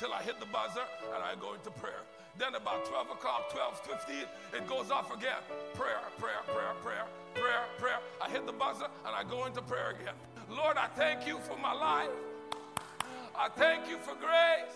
until 0.00 0.16
I 0.16 0.22
hit 0.22 0.40
the 0.40 0.46
buzzer 0.46 0.80
and 1.14 1.22
I 1.22 1.34
go 1.38 1.52
into 1.52 1.70
prayer. 1.72 2.00
Then 2.38 2.54
about 2.54 2.86
12 2.86 3.10
o'clock, 3.10 3.52
12, 3.52 3.80
15, 3.80 4.16
it 4.54 4.66
goes 4.66 4.90
off 4.90 5.14
again. 5.14 5.36
Prayer, 5.74 6.00
prayer, 6.18 6.40
prayer, 6.46 6.72
prayer, 6.82 7.04
prayer, 7.34 7.64
prayer. 7.76 7.98
I 8.18 8.30
hit 8.30 8.46
the 8.46 8.52
buzzer 8.52 8.86
and 9.04 9.14
I 9.14 9.24
go 9.24 9.44
into 9.44 9.60
prayer 9.60 9.90
again. 9.90 10.14
Lord, 10.48 10.78
I 10.78 10.86
thank 10.96 11.26
you 11.26 11.38
for 11.40 11.58
my 11.58 11.74
life. 11.74 12.08
I 13.36 13.50
thank 13.50 13.90
you 13.90 13.98
for 13.98 14.14
grace. 14.14 14.72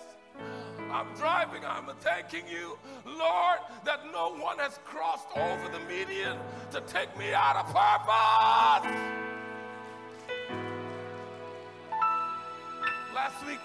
I'm 0.92 1.06
driving, 1.16 1.64
I'm 1.64 1.86
thanking 2.00 2.46
you, 2.46 2.76
Lord, 3.06 3.60
that 3.86 4.00
no 4.12 4.34
one 4.36 4.58
has 4.58 4.78
crossed 4.84 5.28
over 5.34 5.68
the 5.72 5.80
median 5.88 6.36
to 6.72 6.82
take 6.82 7.16
me 7.16 7.32
out 7.32 7.56
of 7.56 7.64
purpose. 7.72 8.90
Last 13.14 13.46
week, 13.46 13.60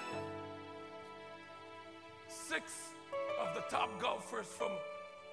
six 2.49 2.89
of 3.39 3.53
the 3.53 3.61
top 3.69 4.01
golfers 4.01 4.47
from 4.47 4.71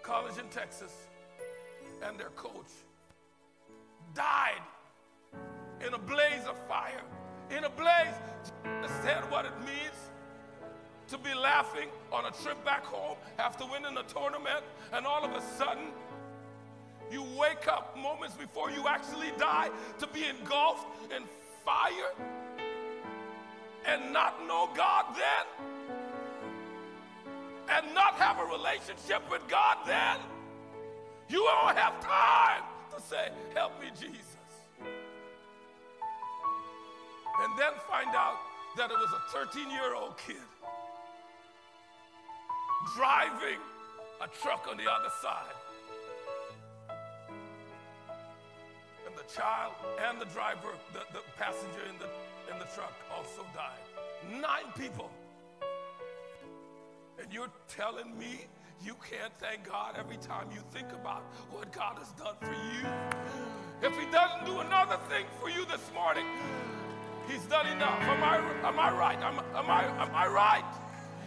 college 0.03 0.37
in 0.37 0.47
Texas 0.49 0.93
and 2.07 2.21
their 2.21 2.29
coach 2.37 2.71
died 4.15 4.61
in 5.87 5.95
a 5.95 5.99
blaze 5.99 6.45
of 6.47 6.59
fire. 6.69 7.01
In 7.51 7.65
a 7.65 7.71
blaze, 7.71 8.15
understand 8.67 9.25
what 9.31 9.47
it 9.47 9.59
means 9.61 9.97
to 11.09 11.17
be 11.17 11.33
laughing 11.33 11.89
on 12.13 12.27
a 12.27 12.31
trip 12.43 12.63
back 12.67 12.85
home 12.85 13.17
after 13.39 13.65
winning 13.65 13.97
a 13.97 14.03
tournament, 14.03 14.63
and 14.93 15.07
all 15.07 15.25
of 15.25 15.31
a 15.31 15.41
sudden, 15.57 15.87
you 17.11 17.25
wake 17.39 17.67
up 17.67 17.97
moments 17.97 18.35
before 18.35 18.71
you 18.71 18.89
actually 18.89 19.33
die 19.39 19.71
to 19.99 20.07
be 20.09 20.25
engulfed 20.27 20.87
in 21.17 21.23
fire 21.65 22.13
and 23.87 24.13
not 24.13 24.47
know 24.47 24.69
God 24.77 25.15
then 25.15 26.06
and 27.69 27.95
not 27.95 28.15
have 28.15 28.39
a 28.39 28.45
relationship 28.45 29.23
with 29.31 29.47
God, 29.49 29.79
then 29.87 30.19
you 31.29 31.43
won't 31.45 31.77
have 31.77 32.01
time 32.01 32.63
to 32.95 33.03
say, 33.03 33.31
Help 33.55 33.81
me, 33.81 33.89
Jesus. 33.99 34.37
And 37.43 37.59
then 37.59 37.73
find 37.91 38.15
out 38.15 38.37
that 38.77 38.91
it 38.91 38.97
was 38.97 39.11
a 39.13 39.33
13 39.33 39.71
year 39.71 39.95
old 39.95 40.17
kid 40.19 40.37
driving 42.95 43.59
a 44.23 44.29
truck 44.43 44.67
on 44.71 44.77
the 44.77 44.91
other 44.91 45.11
side. 45.21 45.57
And 49.07 49.15
the 49.17 49.33
child 49.33 49.75
and 50.09 50.21
the 50.21 50.27
driver, 50.27 50.73
the, 50.93 51.01
the 51.13 51.21
passenger 51.37 51.83
in 51.91 51.99
the, 51.99 52.09
in 52.53 52.59
the 52.59 52.67
truck 52.75 52.95
also 53.15 53.45
died. 53.55 54.41
Nine 54.41 54.73
people 54.77 55.11
and 57.27 57.35
you're 57.35 57.51
telling 57.69 58.17
me 58.19 58.47
you 58.85 58.95
can't 59.11 59.33
thank 59.39 59.67
God 59.67 59.97
every 59.99 60.17
time 60.19 60.47
you 60.55 60.61
think 60.71 60.93
about 60.93 61.23
what 61.51 61.73
God 61.73 61.99
has 61.99 62.13
done 62.13 62.37
for 62.41 62.55
you? 62.55 62.87
If 63.83 63.99
He 63.99 64.07
doesn't 64.13 64.47
do 64.47 64.61
another 64.61 64.99
thing 65.09 65.27
for 65.41 65.51
you 65.51 65.65
this 65.67 65.83
morning, 65.93 66.25
He's 67.29 67.43
done 67.47 67.67
enough. 67.67 67.99
Am 68.03 68.23
I, 68.23 68.37
am 68.69 68.79
I 68.79 68.93
right? 68.93 69.19
Am, 69.19 69.39
am, 69.57 69.71
I, 69.71 69.85
am 70.03 70.15
I 70.15 70.27
right? 70.29 70.65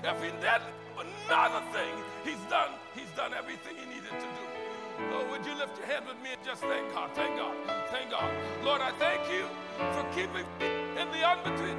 If 0.03 0.23
He 0.23 0.29
do 0.39 1.03
another 1.03 1.65
thing, 1.73 1.93
He's 2.23 2.43
done, 2.49 2.71
he's 2.95 3.11
done 3.17 3.33
everything 3.33 3.75
He 3.75 3.85
needed 3.89 4.11
to 4.11 4.27
do. 4.39 5.11
Lord, 5.11 5.31
would 5.31 5.45
you 5.45 5.55
lift 5.55 5.77
your 5.77 5.87
hand 5.87 6.05
with 6.07 6.21
me 6.23 6.31
and 6.31 6.43
just 6.45 6.61
thank 6.61 6.93
God, 6.93 7.11
thank 7.13 7.35
God, 7.35 7.55
thank 7.91 8.11
God. 8.11 8.31
Lord, 8.63 8.81
I 8.81 8.91
thank 8.99 9.21
you 9.31 9.47
for 9.95 10.03
keeping 10.15 10.47
me 10.59 10.67
in 11.01 11.07
the 11.11 11.23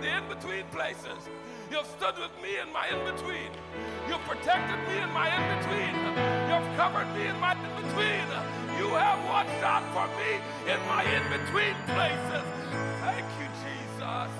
in-between 0.08 0.64
places. 0.72 1.28
You've 1.70 1.86
stood 1.86 2.18
with 2.18 2.34
me 2.42 2.58
in 2.58 2.72
my 2.72 2.88
in-between. 2.88 3.50
You've 4.08 4.24
protected 4.26 4.80
me 4.88 4.98
in 4.98 5.10
my 5.14 5.30
in-between. 5.30 5.94
You've 6.50 6.76
covered 6.76 7.06
me 7.14 7.28
in 7.28 7.38
my 7.38 7.52
in-between. 7.52 8.26
You 8.76 8.88
have 8.98 9.22
watched 9.30 9.62
out 9.62 9.86
for 9.94 10.08
me 10.18 10.42
in 10.66 10.80
my 10.90 11.04
in-between 11.06 11.76
places. 11.86 12.46
Thank 13.06 13.26
you, 13.38 13.48
Jesus. 13.62 14.30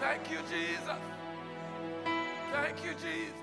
Thank 0.00 0.30
you, 0.32 0.38
Jesus. 0.50 1.00
Thank 2.50 2.84
you, 2.84 2.92
Jesus. 2.98 3.38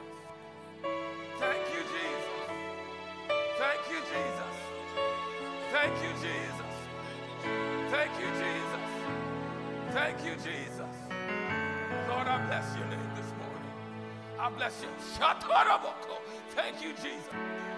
Thank 1.39 1.65
you, 1.71 1.81
Jesus. 1.87 2.39
Thank 3.57 3.83
you, 3.89 4.01
Jesus. 4.11 4.55
Thank 5.71 5.95
you, 6.03 6.11
Jesus. 6.19 6.73
Thank 7.89 8.11
you, 8.19 8.29
Jesus. 8.43 8.83
Thank 9.93 10.17
you, 10.25 10.35
Jesus. 10.35 10.68
Lord, 12.09 12.27
I 12.27 12.45
bless 12.47 12.75
your 12.75 12.87
name 12.87 13.11
this 13.15 13.31
morning. 13.39 13.71
I 14.39 14.49
bless 14.49 14.81
you. 14.81 14.89
Thank 16.55 16.83
you, 16.83 16.91
Jesus. 16.93 17.29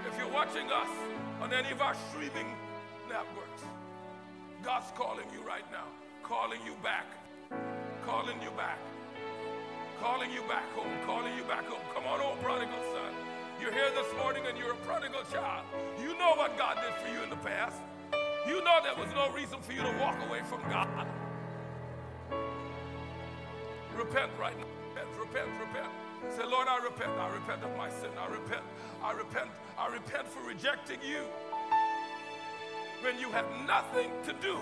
If 0.07 0.17
you're 0.17 0.32
watching 0.32 0.71
us 0.71 0.89
on 1.41 1.53
any 1.53 1.71
of 1.71 1.82
our 1.82 1.95
streaming 2.09 2.47
networks, 3.07 3.63
God's 4.63 4.91
calling 4.95 5.27
you 5.34 5.45
right 5.45 5.69
now, 5.71 5.86
calling 6.23 6.59
you 6.65 6.73
back 6.82 7.05
calling 8.05 8.41
you 8.41 8.51
back. 8.51 8.79
Calling 9.99 10.32
you 10.32 10.41
back 10.43 10.65
home, 10.73 10.91
calling 11.05 11.36
you 11.38 11.43
back 11.43 11.65
home. 11.65 11.82
Come 11.93 12.05
on 12.05 12.19
home, 12.19 12.38
prodigal 12.41 12.82
son. 12.91 13.13
You're 13.61 13.71
here 13.71 13.91
this 13.93 14.11
morning 14.17 14.43
and 14.47 14.57
you're 14.57 14.73
a 14.73 14.82
prodigal 14.88 15.21
child. 15.32 15.65
You 16.01 16.17
know 16.17 16.34
what 16.36 16.57
God 16.57 16.77
did 16.82 16.93
for 17.05 17.13
you 17.13 17.23
in 17.23 17.29
the 17.29 17.38
past. 17.38 17.77
You 18.47 18.63
know 18.63 18.79
there 18.84 18.95
was 18.95 19.13
no 19.13 19.32
reason 19.32 19.61
for 19.61 19.73
you 19.73 19.82
to 19.82 19.93
walk 19.99 20.17
away 20.27 20.41
from 20.49 20.61
God. 20.69 21.07
Repent 24.02 24.32
right 24.39 24.58
now. 24.58 24.66
Repent, 24.89 25.10
repent, 25.20 25.49
repent. 25.60 26.36
Say, 26.36 26.43
Lord, 26.43 26.68
I 26.68 26.84
repent. 26.84 27.12
I 27.20 27.30
repent 27.30 27.64
of 27.64 27.78
my 27.78 27.88
sin. 27.88 28.10
I 28.20 28.26
repent. 28.34 28.64
I 29.04 29.12
repent. 29.12 29.49
I 29.78 29.93
repent 29.93 30.28
for 30.28 30.41
rejecting 30.41 30.97
you 31.08 31.22
when 33.04 33.20
you 33.20 33.30
had 33.30 33.45
nothing 33.68 34.10
to 34.24 34.34
do 34.41 34.58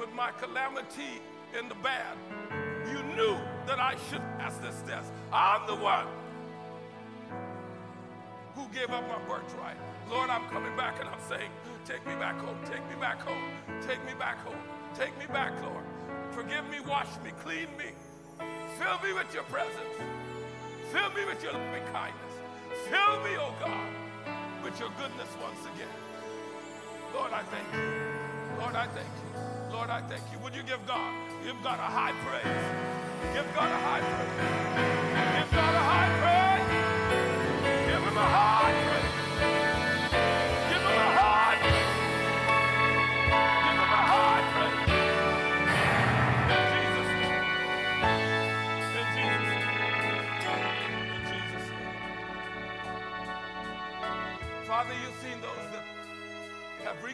with 0.00 0.10
my 0.14 0.30
calamity 0.32 1.20
in 1.58 1.68
the 1.68 1.74
bad. 1.74 2.16
You 2.88 3.02
knew 3.14 3.36
that 3.66 3.78
I 3.78 3.94
should 4.08 4.22
pass 4.38 4.56
this 4.56 4.82
test. 4.88 5.12
I'm 5.30 5.66
the 5.66 5.76
one 5.76 6.06
who 8.54 8.66
gave 8.68 8.88
up 8.88 9.06
my 9.06 9.18
birthright. 9.28 9.76
Lord, 10.08 10.30
I'm 10.30 10.48
coming 10.48 10.74
back 10.78 10.98
and 10.98 11.10
I'm 11.10 11.20
saying, 11.28 11.50
take 11.84 12.06
me 12.06 12.14
back 12.14 12.38
home, 12.40 12.56
take 12.64 12.88
me 12.88 12.96
back 12.98 13.20
home, 13.20 13.52
take 13.86 14.02
me 14.06 14.14
back 14.18 14.38
home, 14.38 14.62
take 14.94 15.16
me 15.18 15.26
back, 15.26 15.52
Lord. 15.62 15.84
Forgive 16.30 16.66
me, 16.70 16.80
wash 16.80 17.08
me, 17.22 17.32
clean 17.42 17.68
me. 17.76 17.92
Fill 18.78 18.98
me 19.02 19.12
with 19.14 19.32
your 19.32 19.44
presence. 19.44 19.96
Fill 20.92 21.10
me 21.16 21.24
with 21.24 21.42
your 21.42 21.52
loving 21.52 21.84
kindness. 21.92 22.32
Fill 22.88 23.20
me, 23.24 23.32
oh 23.40 23.54
God, 23.58 23.88
with 24.62 24.78
your 24.78 24.90
goodness 25.00 25.28
once 25.40 25.60
again. 25.74 25.96
Lord, 27.14 27.32
I 27.32 27.42
thank 27.44 27.66
you. 27.72 28.06
Lord, 28.60 28.76
I 28.76 28.86
thank 28.88 29.08
you. 29.08 29.72
Lord, 29.72 29.88
I 29.88 30.02
thank 30.02 30.22
you. 30.30 30.38
Would 30.40 30.54
you 30.54 30.62
give 30.62 30.84
God? 30.86 31.14
Give 31.44 31.56
God 31.62 31.78
a 31.78 31.88
high 31.88 32.12
praise. 32.24 32.64
Give 33.32 33.48
God 33.54 33.70
a 33.72 33.80
high 33.80 34.04
praise. 34.12 34.56
Give 35.36 35.50
God 35.52 35.74
a 35.74 35.84
high 35.92 36.12
praise. 36.20 36.68
Give 37.88 38.02
him 38.02 38.16
a 38.16 38.20
high 38.20 38.55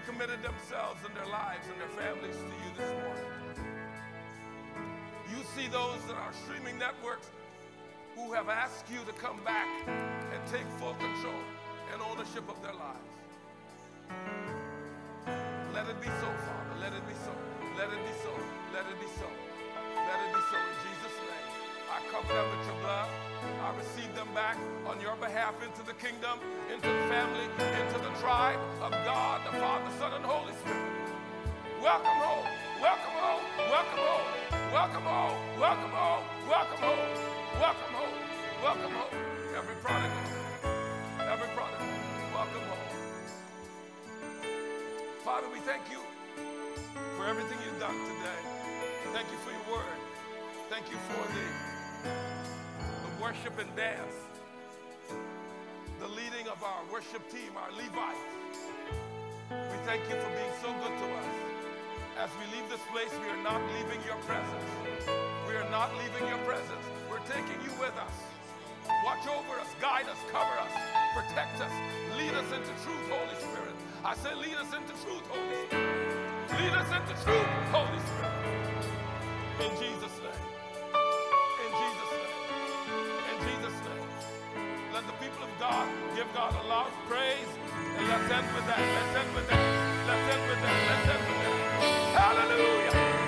have 0.02 0.08
recommitted 0.08 0.42
themselves 0.42 1.00
and 1.06 1.14
their 1.16 1.26
lives 1.26 1.66
and 1.70 1.80
their 1.80 1.88
families 1.88 2.36
to 2.36 2.42
you 2.42 2.70
this 2.76 2.90
morning. 3.02 3.24
You 5.30 5.38
see 5.56 5.68
those 5.68 6.02
that 6.08 6.16
are 6.16 6.32
streaming 6.44 6.78
networks 6.78 7.30
who 8.16 8.32
have 8.32 8.48
asked 8.48 8.90
you 8.90 8.98
to 9.06 9.12
come 9.12 9.38
back 9.44 9.68
and 9.86 10.40
take 10.50 10.66
full 10.78 10.94
control 10.94 11.42
and 11.92 12.02
ownership 12.02 12.48
of 12.48 12.60
their 12.62 12.74
lives. 12.74 12.98
Let 15.72 15.88
it 15.88 16.00
be 16.00 16.08
so, 16.20 16.28
Father. 16.28 16.74
Let 16.80 16.92
it 16.92 17.06
be 17.08 17.14
so. 17.24 17.32
Let 17.78 17.88
it 17.88 18.02
be 18.04 18.12
so. 18.22 18.32
Let 18.72 18.86
it 18.86 19.00
be 19.00 19.06
so. 19.18 19.28
Let 19.96 20.18
it 20.20 20.34
be 20.34 20.42
so 20.50 20.58
in 20.58 20.76
Jesus'. 20.82 21.11
I 21.92 22.00
cover 22.08 22.32
them 22.32 22.48
with 22.48 22.64
your 22.64 22.80
blood. 22.80 23.04
I 23.60 23.76
receive 23.76 24.08
them 24.16 24.28
back 24.32 24.56
on 24.88 24.96
your 25.04 25.14
behalf 25.16 25.52
into 25.60 25.84
the 25.84 25.92
kingdom, 26.00 26.40
into 26.72 26.88
the 26.88 27.04
family, 27.12 27.44
into 27.60 28.00
the 28.00 28.08
tribe 28.16 28.56
of 28.80 28.92
God, 29.04 29.44
the 29.44 29.52
Father, 29.60 29.92
Son, 30.00 30.12
and 30.16 30.24
Holy 30.24 30.56
Spirit. 30.64 30.88
Welcome 31.84 32.16
home. 32.16 32.48
Welcome 32.80 33.12
home. 33.12 33.44
Welcome 33.68 34.00
home. 34.08 34.28
Welcome 34.72 35.04
home. 35.04 35.36
Welcome 35.60 35.92
home. 35.92 36.24
Welcome 36.48 36.80
home. 36.80 37.12
Welcome 37.60 37.92
home. 37.92 38.16
Welcome 38.64 38.92
home. 38.96 39.14
Every 39.52 39.76
prodigal. 39.84 40.24
Every 41.28 41.48
prodigal. 41.52 41.92
Welcome 42.32 42.64
home. 42.72 42.92
Father, 45.28 45.48
we 45.52 45.60
thank 45.68 45.84
you 45.92 46.00
for 47.20 47.26
everything 47.28 47.58
you've 47.68 47.80
done 47.80 48.00
today. 48.08 48.40
Thank 49.12 49.28
you 49.28 49.36
for 49.44 49.52
your 49.52 49.76
word. 49.76 49.98
Thank 50.70 50.88
you 50.90 50.96
for 50.96 51.20
the, 51.36 51.71
the 52.02 53.22
worship 53.22 53.58
and 53.58 53.70
dance, 53.76 54.14
the 56.00 56.08
leading 56.08 56.48
of 56.48 56.62
our 56.62 56.82
worship 56.92 57.22
team, 57.30 57.54
our 57.56 57.70
Levites. 57.72 58.58
We 59.50 59.78
thank 59.86 60.02
you 60.08 60.16
for 60.16 60.30
being 60.34 60.54
so 60.62 60.72
good 60.82 60.94
to 60.98 61.06
us. 61.16 61.30
As 62.18 62.30
we 62.38 62.44
leave 62.56 62.68
this 62.70 62.82
place, 62.92 63.10
we 63.22 63.28
are 63.30 63.42
not 63.42 63.60
leaving 63.78 64.00
your 64.06 64.18
presence. 64.28 64.68
We 65.48 65.54
are 65.54 65.68
not 65.70 65.90
leaving 65.96 66.28
your 66.28 66.38
presence. 66.44 66.84
We're 67.10 67.24
taking 67.26 67.58
you 67.64 67.72
with 67.80 67.94
us. 67.96 68.16
Watch 69.04 69.26
over 69.26 69.58
us, 69.58 69.70
guide 69.80 70.06
us, 70.06 70.18
cover 70.30 70.56
us, 70.58 70.74
protect 71.14 71.60
us, 71.60 71.72
lead 72.18 72.34
us 72.34 72.46
into 72.50 72.72
truth, 72.82 73.06
Holy 73.10 73.36
Spirit. 73.38 73.74
I 74.04 74.14
say, 74.16 74.34
lead 74.34 74.56
us 74.58 74.70
into 74.74 74.94
truth, 75.02 75.22
Holy 75.30 75.66
Spirit. 75.70 76.02
Lead 76.58 76.74
us 76.74 76.90
into 76.90 77.14
truth, 77.22 77.50
Holy 77.70 78.00
Spirit. 78.10 78.42
In 79.62 79.70
Jesus' 79.78 80.18
God 85.62 85.88
give 86.16 86.26
God 86.34 86.52
a 86.64 86.66
loud 86.66 86.90
praise. 87.08 87.46
And 87.96 88.08
let's 88.08 88.32
end 88.32 88.48
with 88.52 88.66
that. 88.66 88.80
Let's 88.80 89.16
end 89.20 89.32
with 89.32 89.48
that. 89.48 89.62
Let's 90.08 90.34
end 90.34 90.42
with 90.50 90.60
that. 90.60 90.76
Let's 90.90 91.08
end 91.14 91.22
with 91.28 91.38
that. 91.38 92.18
Hallelujah. 92.18 93.21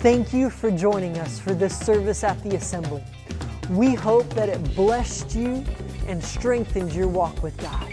Thank 0.00 0.32
you 0.32 0.48
for 0.48 0.70
joining 0.70 1.18
us 1.18 1.38
for 1.40 1.54
this 1.54 1.76
service 1.76 2.22
at 2.22 2.40
the 2.44 2.54
Assembly. 2.54 3.02
We 3.70 3.94
hope 3.94 4.32
that 4.34 4.48
it 4.48 4.76
blessed 4.76 5.34
you 5.34 5.64
and 6.06 6.22
strengthened 6.22 6.92
your 6.92 7.08
walk 7.08 7.42
with 7.42 7.56
God. 7.56 7.88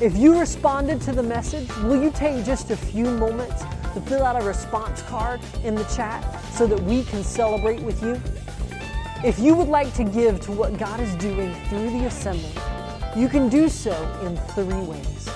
If 0.00 0.16
you 0.16 0.40
responded 0.40 1.02
to 1.02 1.12
the 1.12 1.22
message, 1.22 1.68
will 1.82 2.02
you 2.02 2.10
take 2.10 2.42
just 2.46 2.70
a 2.70 2.76
few 2.76 3.04
moments 3.04 3.64
to 3.92 4.00
fill 4.06 4.24
out 4.24 4.42
a 4.42 4.46
response 4.46 5.02
card 5.02 5.42
in 5.62 5.74
the 5.74 5.84
chat 5.94 6.24
so 6.54 6.66
that 6.66 6.80
we 6.84 7.04
can 7.04 7.22
celebrate 7.22 7.82
with 7.82 8.02
you? 8.02 8.18
If 9.22 9.38
you 9.38 9.54
would 9.54 9.68
like 9.68 9.92
to 9.96 10.04
give 10.04 10.40
to 10.40 10.52
what 10.52 10.78
God 10.78 11.00
is 11.00 11.14
doing 11.16 11.52
through 11.66 11.90
the 11.90 12.06
assembly, 12.06 12.54
you 13.14 13.28
can 13.28 13.50
do 13.50 13.68
so 13.68 13.92
in 14.24 14.38
three 14.54 14.86
ways. 14.86 15.28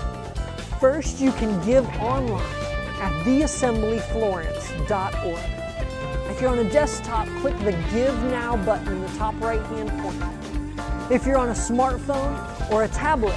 First, 0.81 1.21
you 1.21 1.31
can 1.33 1.63
give 1.67 1.87
online 2.01 2.41
at 3.03 3.13
theassemblyflorence.org. 3.27 5.60
If 6.41 6.45
you're 6.45 6.53
on 6.53 6.67
a 6.67 6.71
desktop, 6.71 7.29
click 7.43 7.55
the 7.59 7.73
Give 7.93 8.19
Now 8.31 8.57
button 8.65 8.89
in 8.89 9.03
the 9.03 9.09
top 9.19 9.39
right 9.43 9.61
hand 9.61 9.91
corner. 10.01 10.33
If 11.11 11.27
you're 11.27 11.37
on 11.37 11.51
a 11.51 11.53
smartphone 11.53 12.71
or 12.73 12.85
a 12.85 12.89
tablet, 12.89 13.37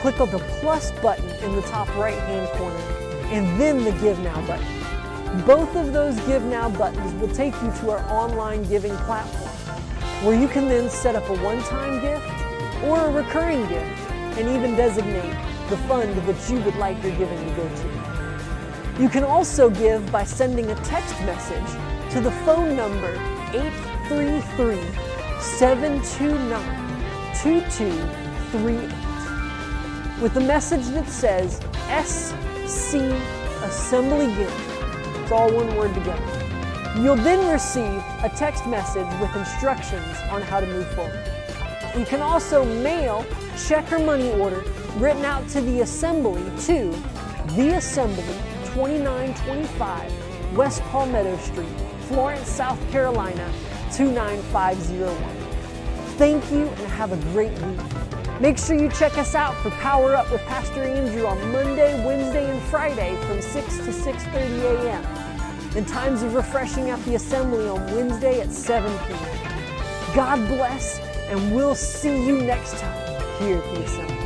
click 0.00 0.20
on 0.20 0.28
the 0.30 0.38
plus 0.60 0.92
button 1.00 1.26
in 1.42 1.56
the 1.56 1.62
top 1.62 1.88
right 1.96 2.18
hand 2.18 2.46
corner 2.58 2.76
and 3.32 3.58
then 3.58 3.82
the 3.82 3.92
Give 4.02 4.18
Now 4.18 4.46
button. 4.46 4.66
Both 5.46 5.74
of 5.74 5.94
those 5.94 6.20
Give 6.26 6.42
Now 6.42 6.68
buttons 6.68 7.14
will 7.14 7.34
take 7.34 7.54
you 7.62 7.72
to 7.80 7.92
our 7.92 8.00
online 8.12 8.62
giving 8.64 8.94
platform 9.06 9.48
where 10.22 10.38
you 10.38 10.48
can 10.48 10.68
then 10.68 10.90
set 10.90 11.16
up 11.16 11.26
a 11.30 11.36
one 11.42 11.62
time 11.62 11.98
gift 12.02 12.84
or 12.84 13.06
a 13.06 13.10
recurring 13.10 13.66
gift 13.68 14.10
and 14.36 14.46
even 14.50 14.76
designate 14.76 15.34
the 15.70 15.78
fund 15.88 16.14
that 16.14 16.50
you 16.50 16.60
would 16.60 16.76
like 16.76 17.02
your 17.02 17.16
giving 17.16 17.42
to 17.48 17.54
go 17.54 17.66
to. 17.74 19.02
You 19.02 19.08
can 19.08 19.24
also 19.24 19.70
give 19.70 20.12
by 20.12 20.24
sending 20.24 20.70
a 20.70 20.74
text 20.84 21.18
message 21.20 21.87
to 22.10 22.20
the 22.20 22.30
phone 22.46 22.74
number 22.74 23.12
833 23.52 24.76
729 25.40 27.34
638 27.34 30.22
with 30.22 30.36
a 30.36 30.40
message 30.40 30.86
that 30.88 31.08
says 31.08 31.60
SC 32.04 32.94
Assembly 33.62 34.26
Give. 34.34 34.52
It's 35.22 35.30
all 35.30 35.52
one 35.52 35.76
word 35.76 35.94
together. 35.94 36.24
You'll 36.96 37.16
then 37.16 37.46
receive 37.52 38.02
a 38.24 38.30
text 38.34 38.66
message 38.66 39.06
with 39.20 39.36
instructions 39.36 40.16
on 40.30 40.40
how 40.42 40.60
to 40.60 40.66
move 40.66 40.88
forward. 40.94 41.22
You 41.96 42.04
can 42.04 42.20
also 42.22 42.64
mail 42.64 43.24
check 43.66 43.92
or 43.92 43.98
money 43.98 44.30
order 44.32 44.64
written 44.96 45.24
out 45.24 45.48
to 45.50 45.60
the 45.60 45.82
Assembly 45.82 46.42
to 46.66 46.90
The 47.54 47.74
Assembly 47.76 48.24
2925 48.74 50.56
West 50.56 50.82
Palmetto 50.84 51.36
Street, 51.36 51.68
Florence, 52.08 52.48
South 52.48 52.80
Carolina 52.90 53.52
29501. 53.92 55.14
Thank 56.16 56.50
you 56.50 56.66
and 56.66 56.86
have 56.88 57.12
a 57.12 57.16
great 57.32 57.52
week. 57.62 58.40
Make 58.40 58.56
sure 58.56 58.76
you 58.76 58.88
check 58.88 59.18
us 59.18 59.34
out 59.34 59.54
for 59.56 59.68
Power 59.72 60.16
Up 60.16 60.30
with 60.32 60.40
Pastor 60.46 60.82
Andrew 60.82 61.26
on 61.26 61.38
Monday, 61.52 62.02
Wednesday, 62.06 62.50
and 62.50 62.62
Friday 62.62 63.14
from 63.26 63.42
6 63.42 63.76
to 63.78 63.92
6:30 63.92 64.86
a.m. 64.86 65.04
and 65.76 65.86
times 65.86 66.22
of 66.22 66.34
refreshing 66.34 66.88
at 66.88 67.04
the 67.04 67.14
assembly 67.16 67.68
on 67.68 67.84
Wednesday 67.94 68.40
at 68.40 68.52
7 68.52 68.90
p.m. 69.06 70.14
God 70.14 70.48
bless, 70.48 71.00
and 71.28 71.54
we'll 71.54 71.74
see 71.74 72.26
you 72.26 72.40
next 72.40 72.78
time 72.78 73.42
here 73.42 73.58
at 73.58 73.74
the 73.74 73.84
assembly. 73.84 74.17